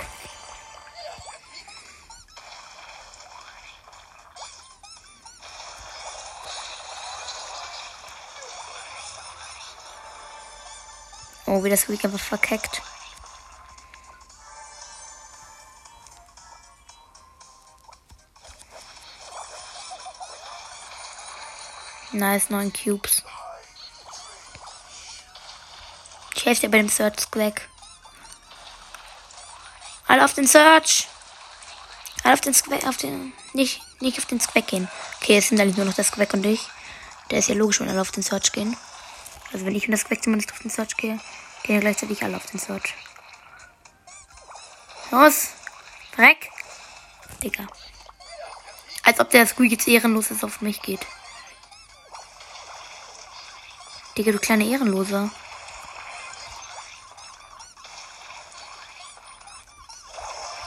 Oh, 11.47 11.65
wie 11.65 11.71
das 11.71 11.81
Squeak 11.81 12.05
einfach 12.05 12.21
verkeckt. 12.21 12.83
Nice, 22.21 22.51
neun 22.51 22.71
Cubes. 22.71 23.23
Ich 26.35 26.45
helfe 26.45 26.61
dir 26.61 26.69
bei 26.71 26.77
dem 26.77 26.91
Search 26.91 27.19
Squack. 27.21 27.63
Alle 30.07 30.23
auf 30.23 30.35
den 30.35 30.47
Search. 30.47 31.09
Alle 32.23 32.35
auf 32.35 32.43
den 32.43 32.53
Squack, 32.53 32.87
auf 32.87 32.99
den, 32.99 33.33
nicht, 33.55 33.81
nicht 34.03 34.19
auf 34.19 34.27
den 34.27 34.39
Squack 34.39 34.67
gehen. 34.67 34.87
Okay, 35.17 35.39
es 35.39 35.49
sind 35.49 35.59
eigentlich 35.59 35.79
nur 35.79 35.87
noch 35.87 35.95
das 35.95 36.09
Squack 36.09 36.35
und 36.35 36.45
ich. 36.45 36.69
Der 37.31 37.39
ist 37.39 37.49
ja 37.49 37.55
logisch, 37.55 37.81
wenn 37.81 37.89
alle 37.89 38.03
auf 38.03 38.11
den 38.11 38.23
Search 38.23 38.53
gehen. 38.53 38.77
Also 39.55 39.65
wenn 39.65 39.75
ich 39.75 39.87
und 39.87 39.93
das 39.93 40.03
Squack 40.03 40.23
zumindest 40.23 40.53
auf 40.53 40.59
den 40.59 40.71
Search 40.71 40.99
gehe, 40.99 41.19
gehen 41.63 41.77
ja 41.77 41.81
gleichzeitig 41.81 42.23
alle 42.23 42.37
auf 42.37 42.45
den 42.45 42.61
Search. 42.61 42.93
Los! 45.11 45.49
Dreck! 46.15 46.51
Digga. 47.43 47.67
Als 49.05 49.19
ob 49.21 49.31
der 49.31 49.47
Squeak 49.47 49.73
jetzt 49.73 49.89
ehrenlos 49.89 50.31
ist 50.31 50.45
auf 50.45 50.61
mich 50.61 50.83
geht. 50.83 51.01
Digga, 54.21 54.33
du 54.33 54.39
kleine 54.39 54.67
Ehrenlose. 54.67 55.31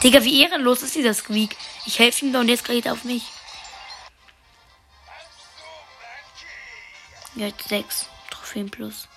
Digga, 0.01 0.23
wie 0.23 0.41
ehrenlos 0.41 0.81
ist 0.81 0.95
dieser 0.95 1.13
Squeak? 1.13 1.55
Ich 1.85 1.99
helfe 1.99 2.25
ihm 2.25 2.33
doch 2.33 2.39
und 2.39 2.49
jetzt 2.49 2.65
geht 2.65 2.87
er 2.87 2.93
auf 2.93 3.03
mich. 3.03 3.31
Ja, 7.35 7.49
6 7.69 8.07
Trophäen 8.31 8.71
plus. 8.71 9.07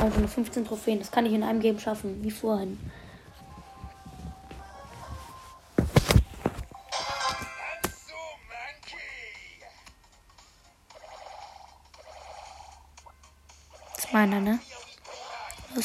Also 0.00 0.18
nur 0.18 0.28
15 0.28 0.66
Trophäen. 0.66 0.98
Das 0.98 1.12
kann 1.12 1.24
ich 1.24 1.32
in 1.32 1.44
einem 1.44 1.60
Game 1.60 1.78
schaffen, 1.78 2.20
wie 2.24 2.32
vorhin. 2.32 2.80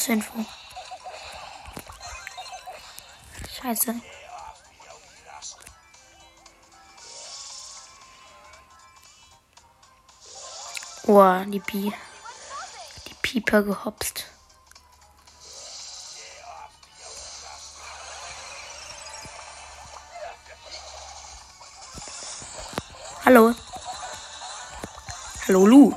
zur 0.03 0.15
Info. 0.15 0.45
Scheiße. 3.55 3.95
Oh, 11.07 11.43
die 11.45 11.59
Bi. 11.59 11.93
Die 13.07 13.13
Pieper 13.21 13.63
gehopst. 13.63 14.25
Hallo. 23.23 23.55
Hallo, 25.47 25.65
Lu. 25.65 25.95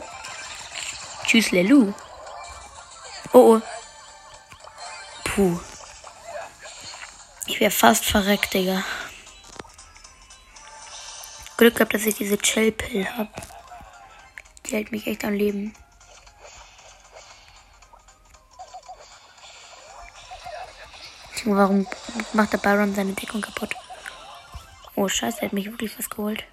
Tschüss, 1.24 1.50
Lelu. 1.50 1.92
Oh, 3.32 3.56
oh. 3.56 3.75
Puh. 5.36 5.60
Ich 7.46 7.60
wäre 7.60 7.70
fast 7.70 8.06
verreckt, 8.06 8.54
Digga. 8.54 8.82
Glück 11.58 11.74
gehabt, 11.74 11.92
dass 11.92 12.06
ich 12.06 12.14
diese 12.14 12.38
Chill-Pill 12.38 13.06
habe. 13.06 13.28
Die 14.64 14.72
hält 14.72 14.92
mich 14.92 15.06
echt 15.06 15.26
am 15.26 15.34
Leben. 15.34 15.74
Warum 21.44 21.86
macht 22.32 22.54
der 22.54 22.58
Byron 22.58 22.94
seine 22.94 23.12
Deckung 23.12 23.42
kaputt? 23.42 23.76
Oh, 24.94 25.06
scheiße, 25.06 25.42
er 25.42 25.48
hat 25.48 25.52
mich 25.52 25.66
wirklich 25.66 25.98
was 25.98 26.08
geholt. 26.08 26.44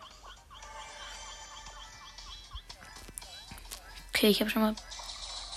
Okay, 4.10 4.28
ich 4.28 4.42
habe 4.42 4.50
schon 4.50 4.62
mal 4.62 4.76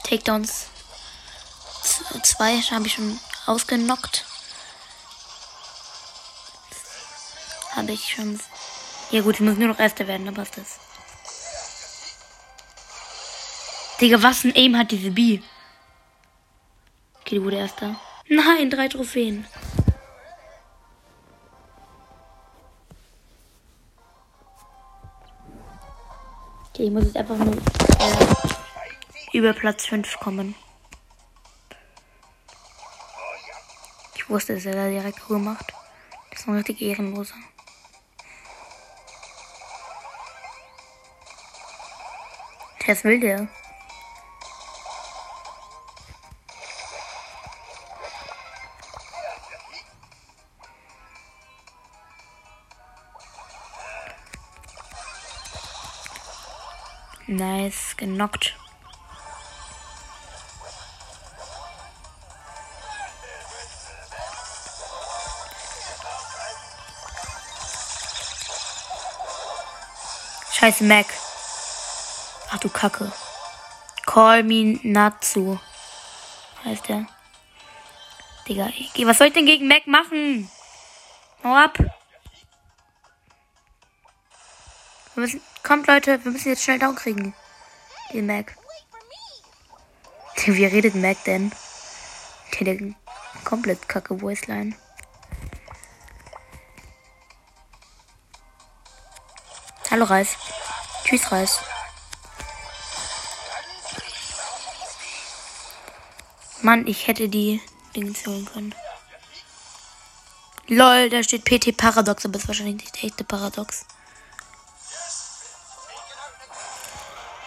Takedowns. 0.04 0.68
Zwei 2.22 2.60
habe 2.60 2.86
ich 2.86 2.94
schon 2.94 3.18
ausgenockt. 3.46 4.24
Habe 7.74 7.92
ich 7.92 8.14
schon. 8.14 8.40
Ja 9.10 9.22
gut, 9.22 9.34
ich 9.34 9.40
muss 9.40 9.56
nur 9.56 9.68
noch 9.68 9.78
Erster 9.78 10.06
werden, 10.06 10.36
was 10.36 10.48
ist 10.48 10.58
das? 10.58 10.78
Digga, 14.00 14.22
was 14.22 14.44
ein 14.44 14.52
Aim 14.54 14.76
hat 14.76 14.90
diese 14.90 15.10
B? 15.10 15.40
Okay, 17.20 17.36
die 17.36 17.42
wurde 17.42 17.56
Erster. 17.56 17.96
Nein, 18.28 18.70
drei 18.70 18.88
Trophäen. 18.88 19.46
Okay, 26.68 26.84
ich 26.84 26.90
muss 26.90 27.04
jetzt 27.04 27.16
einfach 27.16 27.36
nur 27.36 27.54
äh, 27.54 28.26
über 29.32 29.52
Platz 29.54 29.86
5 29.86 30.18
kommen. 30.20 30.54
Ich 34.26 34.30
wusste, 34.30 34.54
dass 34.54 34.66
er 34.66 34.74
da 34.74 34.88
direkt 34.88 35.30
Ruhe 35.30 35.38
macht. 35.38 35.72
Das 36.30 36.40
ist 36.40 36.48
ein 36.48 36.56
richtig 36.56 36.82
ehrenloser. 36.82 37.36
Was 42.88 43.04
will 43.04 43.20
der? 43.20 43.46
Nice, 57.28 57.96
genockt. 57.96 58.56
Scheiße, 70.66 70.82
Mac. 70.82 71.06
Ach 72.50 72.58
du 72.58 72.68
Kacke. 72.68 73.12
Call 74.04 74.42
me 74.42 74.80
Natsu. 74.82 75.60
Heißt 76.64 76.88
der. 76.88 77.06
Digga, 78.48 78.72
was 79.04 79.18
soll 79.18 79.28
ich 79.28 79.32
denn 79.32 79.46
gegen 79.46 79.68
Mac 79.68 79.86
machen? 79.86 80.50
Hau 81.44 81.54
ab. 81.54 81.78
Wir 81.78 81.88
müssen, 85.14 85.40
kommt 85.62 85.86
Leute, 85.86 86.24
wir 86.24 86.32
müssen 86.32 86.48
jetzt 86.48 86.64
schnell 86.64 86.80
down 86.80 86.96
kriegen. 86.96 87.32
Den 88.12 88.26
Mac. 88.26 88.56
Wie 90.46 90.64
redet 90.64 90.96
Mac 90.96 91.22
denn? 91.26 91.52
Der, 92.58 92.76
komplett 93.44 93.88
kacke 93.88 94.20
Voiceline. 94.20 94.74
Hallo 99.96 100.04
Reis. 100.04 100.36
Tschüss 101.04 101.32
Reis. 101.32 101.58
Mann, 106.60 106.86
ich 106.86 107.06
hätte 107.06 107.30
die 107.30 107.62
Dinge 107.94 108.12
holen 108.26 108.44
können. 108.44 108.74
Lol, 110.66 111.08
da 111.08 111.22
steht 111.22 111.46
PT 111.46 111.78
Paradox, 111.78 112.26
aber 112.26 112.36
ist 112.36 112.46
wahrscheinlich 112.46 112.76
nicht 112.76 112.96
der 112.96 113.04
echte 113.04 113.24
Paradox. 113.24 113.86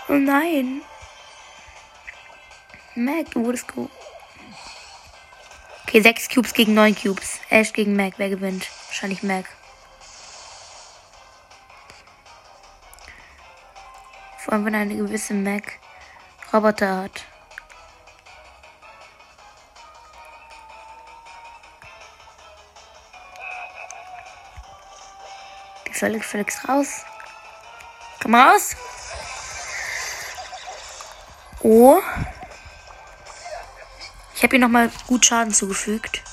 Oh 0.08 0.14
nein. 0.14 0.82
Mac, 2.96 3.30
du 3.30 3.46
wurdest 3.46 3.68
gut. 3.68 3.92
Okay, 5.84 6.02
6 6.02 6.30
Cubes 6.30 6.54
gegen 6.54 6.74
9 6.74 6.96
Cubes. 6.96 7.42
Ash 7.52 7.72
gegen 7.74 7.96
Mac. 7.96 8.16
Wer 8.18 8.30
gewinnt? 8.30 8.68
Wahrscheinlich 8.88 9.22
Mac. 9.22 9.46
Vor 14.50 14.56
allem, 14.56 14.66
wenn 14.66 14.74
eine 14.74 14.96
gewisse 14.96 15.36
Mac 15.36 15.78
Roboter 16.52 17.04
hat. 17.04 17.24
Die 25.88 25.94
Felix, 25.94 26.68
raus. 26.68 27.06
Komm 28.24 28.34
raus. 28.34 28.76
Oh. 31.62 32.02
Ich 34.34 34.42
habe 34.42 34.56
ihr 34.56 34.62
nochmal 34.62 34.90
gut 35.06 35.28
Schaden 35.28 35.54
zugefügt. 35.54 36.24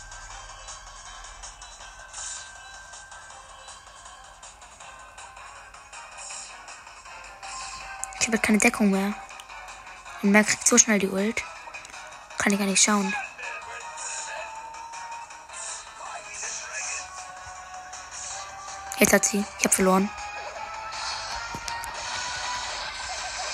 Ich 8.26 8.32
habe 8.32 8.38
keine 8.38 8.58
Deckung 8.58 8.90
mehr. 8.90 9.14
Und 10.20 10.32
Mer 10.32 10.42
kriegt 10.42 10.66
so 10.66 10.76
schnell 10.78 10.98
die 10.98 11.06
Ult. 11.06 11.44
Kann 12.38 12.52
ich 12.52 12.58
gar 12.58 12.66
nicht 12.66 12.82
schauen. 12.82 13.14
Jetzt 18.98 19.12
hat 19.12 19.24
sie. 19.24 19.44
Ich 19.60 19.64
habe 19.64 19.74
verloren. 19.76 20.10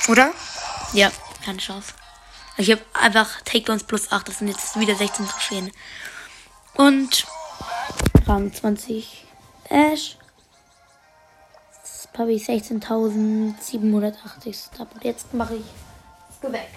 Oder? 0.08 0.32
Ja. 0.94 1.12
Keine 1.44 1.58
Chance. 1.58 1.92
Ich 2.56 2.70
habe 2.70 2.82
einfach 2.94 3.42
Takedowns 3.42 3.85
plus 3.85 4.11
8. 4.11 4.26
Das 4.26 4.38
sind 4.38 4.48
jetzt 4.48 4.80
wieder 4.80 4.96
16 4.96 5.28
Trophäen. 5.28 5.70
Und 6.72 7.26
Rang 8.26 8.54
20 8.54 9.26
Ash. 9.68 10.16
Das 12.12 12.20
habe 12.20 12.33
ich 12.33 12.46
16.780 12.46 14.55
Stab. 14.55 14.94
Und 14.94 15.03
jetzt 15.03 15.33
mache 15.33 15.57
ich 15.57 15.64
das 16.42 16.53
weg. 16.53 16.68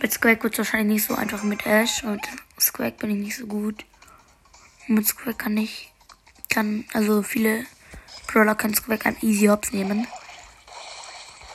Mit 0.00 0.12
Squack 0.12 0.42
wird 0.42 0.54
es 0.54 0.58
wahrscheinlich 0.58 0.94
nicht 0.94 1.06
so 1.06 1.14
einfach 1.14 1.42
mit 1.42 1.66
Ash. 1.66 2.02
Und 2.04 2.22
Squack 2.58 2.96
bin 2.96 3.10
ich 3.10 3.18
nicht 3.18 3.36
so 3.36 3.46
gut. 3.46 3.84
Und 4.88 4.94
mit 4.94 5.06
Squack 5.06 5.38
kann 5.38 5.58
ich, 5.58 5.92
kann, 6.48 6.86
also 6.94 7.22
viele 7.22 7.66
Brawler 8.26 8.54
kann 8.54 8.72
Squack 8.74 9.04
an 9.04 9.18
Easy 9.20 9.44
Hops 9.46 9.72
nehmen. 9.72 10.06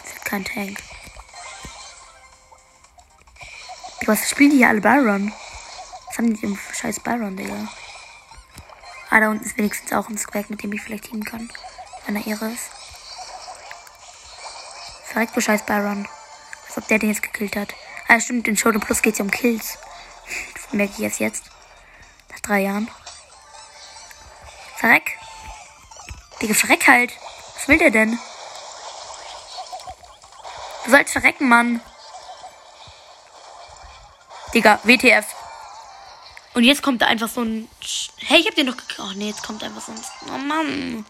Ist 0.03 0.23
kein 0.25 0.45
Tank. 0.45 0.77
Was 4.05 4.29
spielen 4.29 4.51
die 4.51 4.57
hier 4.57 4.69
alle 4.69 4.81
Byron? 4.81 5.33
Was 6.07 6.19
haben 6.19 6.35
die 6.35 6.55
für 6.55 6.75
scheiß 6.75 6.99
Byron, 6.99 7.35
Digga? 7.35 7.67
Ah, 9.13 9.19
da 9.19 9.29
unten 9.29 9.45
ist 9.45 9.57
wenigstens 9.57 9.91
auch 9.91 10.07
ein 10.07 10.17
Squack, 10.17 10.49
mit 10.49 10.63
dem 10.63 10.71
ich 10.71 10.81
vielleicht 10.81 11.03
teamen 11.03 11.25
kann. 11.25 11.51
Wenn 12.05 12.15
er 12.15 12.25
ihre 12.25 12.49
ist. 12.49 12.69
Verreckt 15.03 15.35
du 15.35 15.41
scheiß 15.41 15.65
Byron. 15.65 16.07
Als 16.67 16.77
ob 16.77 16.87
der 16.87 16.97
den 16.97 17.09
jetzt 17.09 17.21
gekillt 17.21 17.57
hat. 17.57 17.73
Ah, 18.07 18.21
stimmt, 18.21 18.47
in 18.47 18.55
Show 18.55 18.71
Plus 18.71 19.01
geht 19.01 19.13
es 19.13 19.19
ja 19.19 19.25
um 19.25 19.29
Kills. 19.29 19.77
Das 20.53 20.71
merke 20.71 20.93
ich 20.93 20.99
jetzt 20.99 21.19
jetzt. 21.19 21.43
Nach 22.29 22.39
drei 22.39 22.61
Jahren. 22.61 22.89
Verreck. 24.77 25.17
Digga, 26.41 26.53
verreck 26.53 26.87
halt. 26.87 27.11
Was 27.55 27.67
will 27.67 27.79
der 27.79 27.91
denn? 27.91 28.17
Du 30.85 30.91
sollst 30.91 31.11
verrecken, 31.11 31.49
Mann. 31.49 31.81
Digga, 34.53 34.79
WTF. 34.83 35.25
Und 36.53 36.63
jetzt 36.63 36.83
kommt 36.83 37.01
da 37.01 37.07
einfach 37.07 37.29
so 37.29 37.41
ein. 37.41 37.67
Hey, 38.17 38.39
ich 38.39 38.47
hab 38.47 38.55
den 38.55 38.67
doch 38.67 38.77
gekriegt. 38.77 38.99
Oh 38.99 39.13
nee, 39.15 39.29
jetzt 39.29 39.43
kommt 39.43 39.63
einfach 39.63 39.81
so 39.81 39.91
ein. 39.91 39.99
Oh 40.33 40.37
Mann. 40.37 41.05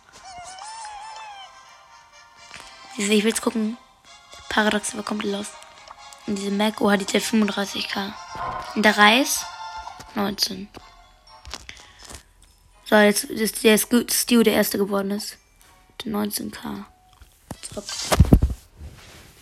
Ich 2.97 3.07
will 3.07 3.25
jetzt 3.25 3.41
gucken. 3.41 3.77
Paradox 4.49 4.91
bekommt 4.91 5.23
los. 5.23 5.47
Und 6.27 6.35
diese 6.37 6.51
Mac, 6.51 6.81
oh, 6.81 6.95
die 6.95 7.05
35k. 7.05 8.13
Und 8.75 8.83
der 8.83 8.97
Reis 8.97 9.45
19. 10.15 10.67
So, 12.85 12.95
jetzt 12.97 13.23
ist 13.23 13.63
der 13.63 13.77
Stu 13.77 14.43
der 14.43 14.53
erste 14.53 14.77
geworden 14.77 15.11
ist. 15.11 15.37
19k. 16.03 16.83
Top. 17.73 17.85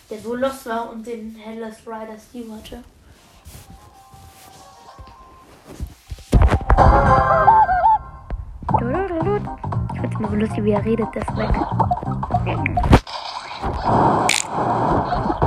Der 0.10 0.22
so 0.22 0.36
los 0.36 0.66
war 0.66 0.90
und 0.92 1.06
den 1.06 1.36
Headless 1.36 1.78
Rider 1.86 2.18
Stu 2.18 2.56
hatte. 2.56 2.84
Ich 10.20 10.28
find's 10.28 10.32
mal 10.32 10.40
so 10.40 10.46
lustig, 10.46 10.66
wie 10.66 10.72
er 10.72 10.84
redet, 10.84 11.08
das 11.16 11.28
weg. 11.38 11.50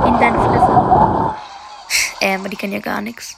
In 0.07 0.19
deine 0.19 0.39
Fresse. 0.39 1.35
Äh, 2.19 2.35
aber 2.35 2.49
die 2.49 2.55
kann 2.55 2.71
ja 2.71 2.79
gar 2.79 2.99
nichts. 3.01 3.37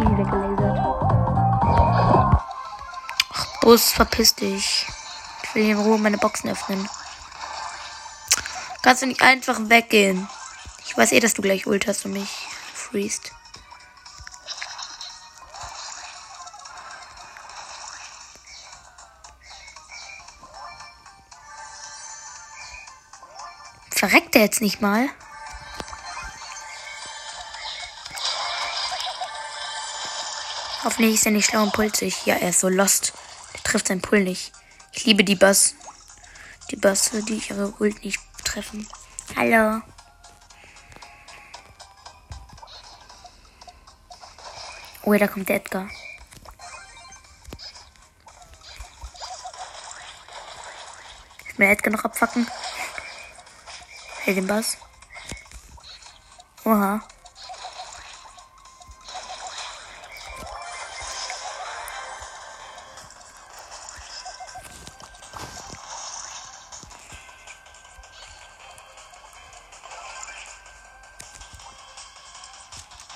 Easy 0.00 0.16
weggelasert. 0.16 0.78
Ach, 3.34 3.60
Bus, 3.60 3.92
verpiss 3.92 4.34
dich. 4.34 4.86
Ich 5.42 5.54
will 5.54 5.64
hier 5.64 5.74
in 5.74 5.80
Ruhe 5.82 5.98
meine 5.98 6.16
Boxen 6.16 6.48
öffnen. 6.48 6.88
Kannst 8.80 9.02
du 9.02 9.06
nicht 9.06 9.20
einfach 9.20 9.58
weggehen? 9.64 10.26
Ich 10.86 10.96
weiß 10.96 11.12
eh, 11.12 11.20
dass 11.20 11.34
du 11.34 11.42
gleich 11.42 11.66
Ult 11.66 11.86
hast 11.86 12.06
und 12.06 12.14
mich 12.14 12.46
freest. 12.72 13.32
Verreckt 24.32 24.36
er 24.36 24.42
jetzt 24.44 24.60
nicht 24.62 24.80
mal? 24.80 25.10
Hoffentlich 30.84 31.14
ist 31.14 31.26
er 31.26 31.32
nicht 31.32 31.50
schlau 31.50 31.64
und 31.64 31.74
pulsig. 31.74 32.24
Ja, 32.24 32.36
er 32.36 32.48
ist 32.48 32.60
so 32.60 32.70
lost. 32.70 33.12
Der 33.52 33.62
trifft 33.62 33.88
seinen 33.88 34.00
Pull 34.00 34.24
nicht. 34.24 34.52
Ich 34.92 35.04
liebe 35.04 35.22
die 35.22 35.34
Bass. 35.34 35.74
Die 36.70 36.76
Basse, 36.76 37.22
die 37.22 37.42
ihre 37.46 37.74
Ult 37.78 38.02
nicht 38.04 38.20
treffen. 38.42 38.88
Hallo. 39.36 39.82
Oh, 45.02 45.14
da 45.14 45.28
kommt 45.28 45.50
der 45.50 45.56
Edgar. 45.56 45.90
Ich 51.50 51.58
will 51.58 51.68
Edgar 51.68 51.92
noch 51.92 52.04
abfacken. 52.04 52.46
Hey, 54.24 54.36
den 54.36 54.46
Bass. 54.46 54.76
Oha. 56.64 57.00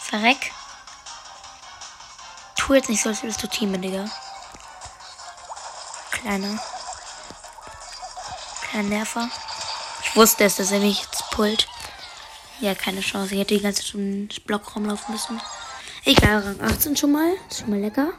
Verreck. 0.00 0.50
Tu 2.56 2.74
jetzt 2.74 2.88
nicht 2.88 3.00
so, 3.00 3.10
als 3.10 3.22
würdest 3.22 3.40
du 3.44 3.46
teamen, 3.46 3.80
Digga. 3.80 4.10
Kleiner. 6.10 6.58
Kleiner 8.62 8.88
Nerver. 8.88 9.30
Ich 10.16 10.22
wusste 10.22 10.44
es, 10.44 10.56
dass 10.56 10.72
er 10.72 10.80
mich 10.80 11.02
jetzt 11.02 11.30
pullt. 11.30 11.68
Ja, 12.60 12.74
keine 12.74 13.02
Chance. 13.02 13.34
Ich 13.34 13.40
hätte 13.42 13.54
die 13.54 13.60
ganze 13.60 13.82
Zeit 13.82 13.96
im 13.96 14.28
Block 14.46 14.74
rumlaufen 14.74 15.12
müssen. 15.12 15.38
Egal, 16.06 16.38
Rang 16.38 16.58
18 16.58 16.96
schon 16.96 17.12
mal. 17.12 17.34
Ist 17.50 17.60
schon 17.60 17.68
mal 17.68 17.80
lecker. 17.80 18.14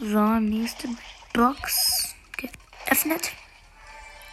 So, 0.00 0.18
nächste 0.40 0.88
Box 1.32 2.12
geöffnet. 2.36 3.30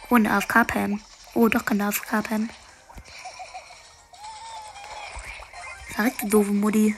Und 0.08 0.26
AFK-Pam. 0.26 1.00
Oh, 1.34 1.46
doch 1.46 1.64
keine 1.64 1.86
AFK-Pam. 1.86 2.50
Verreckte 6.00 6.26
doofe 6.26 6.52
Mutti. 6.52 6.96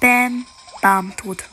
Bam, 0.00 0.44
bam, 0.82 1.16
tot. 1.16 1.44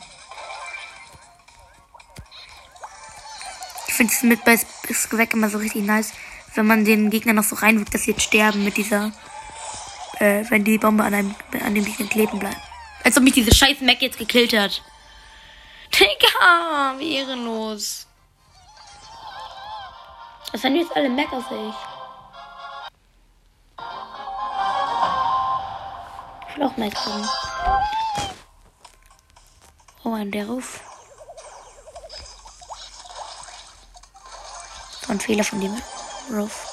Ich 3.86 3.94
finde 3.94 4.12
es 4.12 4.24
mit 4.24 4.44
bei 4.44 4.58
Skwack 4.92 5.34
immer 5.34 5.48
so 5.48 5.58
richtig 5.58 5.84
nice, 5.84 6.14
wenn 6.56 6.66
man 6.66 6.84
den 6.84 7.10
Gegner 7.10 7.32
noch 7.32 7.44
so 7.44 7.54
reinwirkt, 7.54 7.94
dass 7.94 8.02
sie 8.02 8.10
jetzt 8.10 8.24
sterben 8.24 8.64
mit 8.64 8.76
dieser, 8.76 9.12
äh, 10.18 10.44
wenn 10.48 10.64
die 10.64 10.78
Bombe 10.78 11.04
an, 11.04 11.14
einem, 11.14 11.34
an 11.64 11.76
dem 11.76 11.84
Gegner 11.84 12.08
kleben 12.08 12.40
bleibt. 12.40 12.60
Als 13.04 13.16
ob 13.16 13.22
mich 13.22 13.34
diese 13.34 13.54
scheiß 13.54 13.82
Mac 13.82 14.02
jetzt 14.02 14.18
gekillt 14.18 14.52
hat. 14.52 14.82
Digga, 15.94 16.98
wie 16.98 17.18
ehrenlos. 17.18 18.08
Das 20.50 20.60
sind 20.60 20.74
jetzt 20.74 20.90
alle 20.96 21.08
Mac 21.08 21.32
auf 21.32 21.46
sich. 21.48 21.56
Ich 21.58 21.95
will 26.56 26.64
auch 26.64 26.76
Mac 26.76 26.94
haben. 26.94 27.28
Oh, 30.04 30.14
ein 30.14 30.30
der 30.30 30.46
Ruf. 30.46 30.80
Ein 35.08 35.20
Fehler 35.20 35.44
von 35.44 35.60
dem 35.60 35.76
Ruf. 36.30 36.66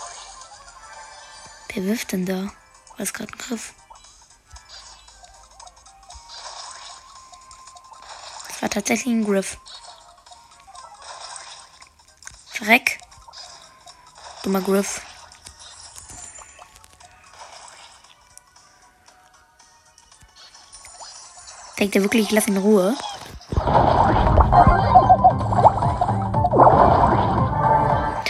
Wer 1.74 1.84
wirft 1.86 2.12
denn 2.12 2.26
da? 2.26 2.44
War 2.44 3.00
es 3.00 3.14
gerade 3.14 3.32
ein 3.32 3.38
Griff? 3.38 3.74
Das 8.48 8.62
war 8.62 8.70
tatsächlich 8.70 9.14
ein 9.14 9.26
Griff. 9.26 9.58
Verreck. 12.48 13.00
Dummer 14.44 14.62
Griff. 14.62 15.02
Denkt 21.84 21.98
er 21.98 22.02
wirklich, 22.02 22.28
ich 22.28 22.32
lasse 22.32 22.50
ihn 22.50 22.56
in 22.56 22.62
Ruhe? 22.62 22.96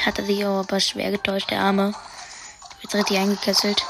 Hat 0.03 0.17
er 0.17 0.25
sich 0.25 0.43
aber 0.43 0.79
schwer 0.79 1.11
getäuscht, 1.11 1.51
der 1.51 1.59
Arme. 1.59 1.93
Wird 2.81 2.95
richtig 2.95 3.19
eingekesselt. 3.19 3.85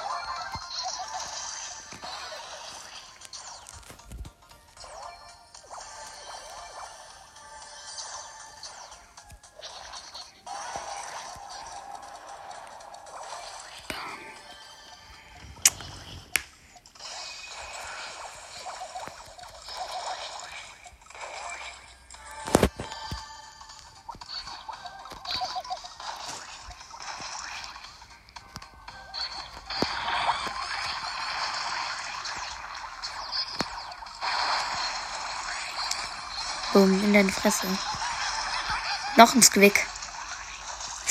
In 37.13 37.27
deine 37.27 37.31
Fresse. 37.31 37.67
Noch 39.17 39.35
ein 39.35 39.43
Squick. 39.43 39.85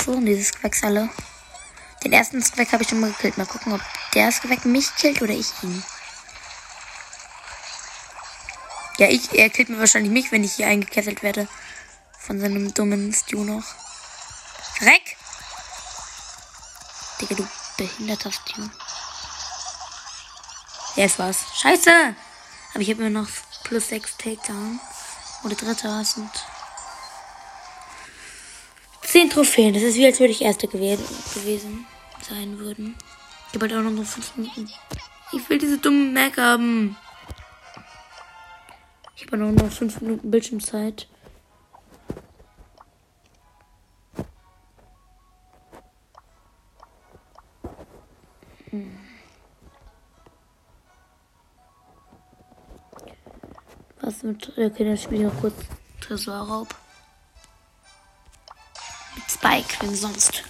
Schon 0.03 0.26
dieses 0.26 0.48
Squacks 0.48 0.82
alle. 0.82 1.09
Den 2.03 2.12
ersten 2.12 2.42
Squack 2.42 2.72
habe 2.72 2.82
ich 2.82 2.88
schon 2.88 3.00
mal 3.00 3.12
gekillt. 3.12 3.38
Mal 3.38 3.46
gucken, 3.46 3.72
ob 3.72 3.80
der 4.14 4.32
Squack 4.32 4.64
mich 4.64 4.94
killt 4.96 5.22
oder 5.22 5.32
ich 5.32 5.46
ihn. 5.62 5.84
Ja, 8.98 9.09
ich, 9.09 9.32
er 9.32 9.48
killt 9.50 9.68
mir 9.68 9.78
wahrscheinlich 9.78 10.12
mich, 10.12 10.32
wenn 10.32 10.42
ich 10.42 10.55
hier 10.55 10.66
eingekesselt 10.66 11.22
werde. 11.22 11.46
Von 12.18 12.40
seinem 12.40 12.74
dummen 12.74 13.12
Stu 13.12 13.44
noch. 13.44 13.64
Reck! 14.80 15.16
Digga, 17.20 17.36
du 17.36 17.48
behinderter 17.76 18.32
Stu. 18.32 18.62
Ja, 20.96 21.05
es 21.05 21.18
war's. 21.18 21.38
Scheiße! 21.61 22.16
Aber 22.72 22.80
ich 22.80 22.90
habe 22.90 23.03
immer 23.05 23.20
noch 23.20 23.28
plus 23.62 23.88
6 23.88 24.16
Takedowns. 24.16 24.91
Oder 25.45 25.55
dritter 25.57 26.05
sind 26.05 26.30
10 29.03 29.30
Trophäen. 29.30 29.74
Das 29.74 29.82
ist 29.82 29.97
wie 29.97 30.07
als 30.07 30.20
würde 30.20 30.32
ich 30.32 30.43
Erster 30.43 30.68
gewesen, 30.68 31.05
gewesen 31.34 31.86
sein 32.28 32.59
würden. 32.59 32.97
Ich 33.49 33.55
habe 33.61 33.74
halt 33.74 33.86
auch 33.86 33.90
noch 33.90 34.05
5 34.05 34.36
Minuten. 34.36 34.70
Ich 35.32 35.49
will 35.51 35.59
diese 35.59 35.78
dummen 35.78 36.12
Mac 36.14 36.38
haben. 36.38 36.97
Ich 39.16 39.26
habe 39.26 39.36
noch 39.36 39.70
5 39.70 40.01
Minuten 40.01 40.30
Bildschirmzeit. 40.30 41.09
Mit. 54.22 54.48
Okay, 54.50 54.84
dann 54.84 54.96
spiele 54.96 55.26
ich 55.26 55.32
noch 55.32 55.40
kurz 55.40 55.54
Tresorraub. 56.00 56.68
Mit 59.16 59.30
Spike, 59.30 59.76
wenn 59.80 59.94
sonst. 59.94 60.44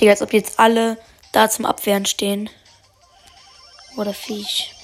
Digga, 0.00 0.10
als 0.10 0.22
ob 0.22 0.32
jetzt 0.32 0.58
alle 0.58 0.98
da 1.32 1.48
zum 1.48 1.64
Abwehren 1.64 2.06
stehen. 2.06 2.50
Oder 3.96 4.12
Viech. 4.12 4.75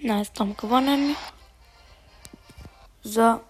Nice, 0.00 0.32
Tom 0.32 0.56
gewonnen. 0.56 1.16
So. 3.02 3.40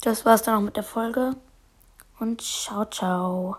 Das 0.00 0.24
war's 0.24 0.42
dann 0.42 0.54
auch 0.54 0.60
mit 0.60 0.76
der 0.76 0.84
Folge. 0.84 1.36
Und 2.18 2.40
ciao, 2.40 2.86
ciao. 2.86 3.58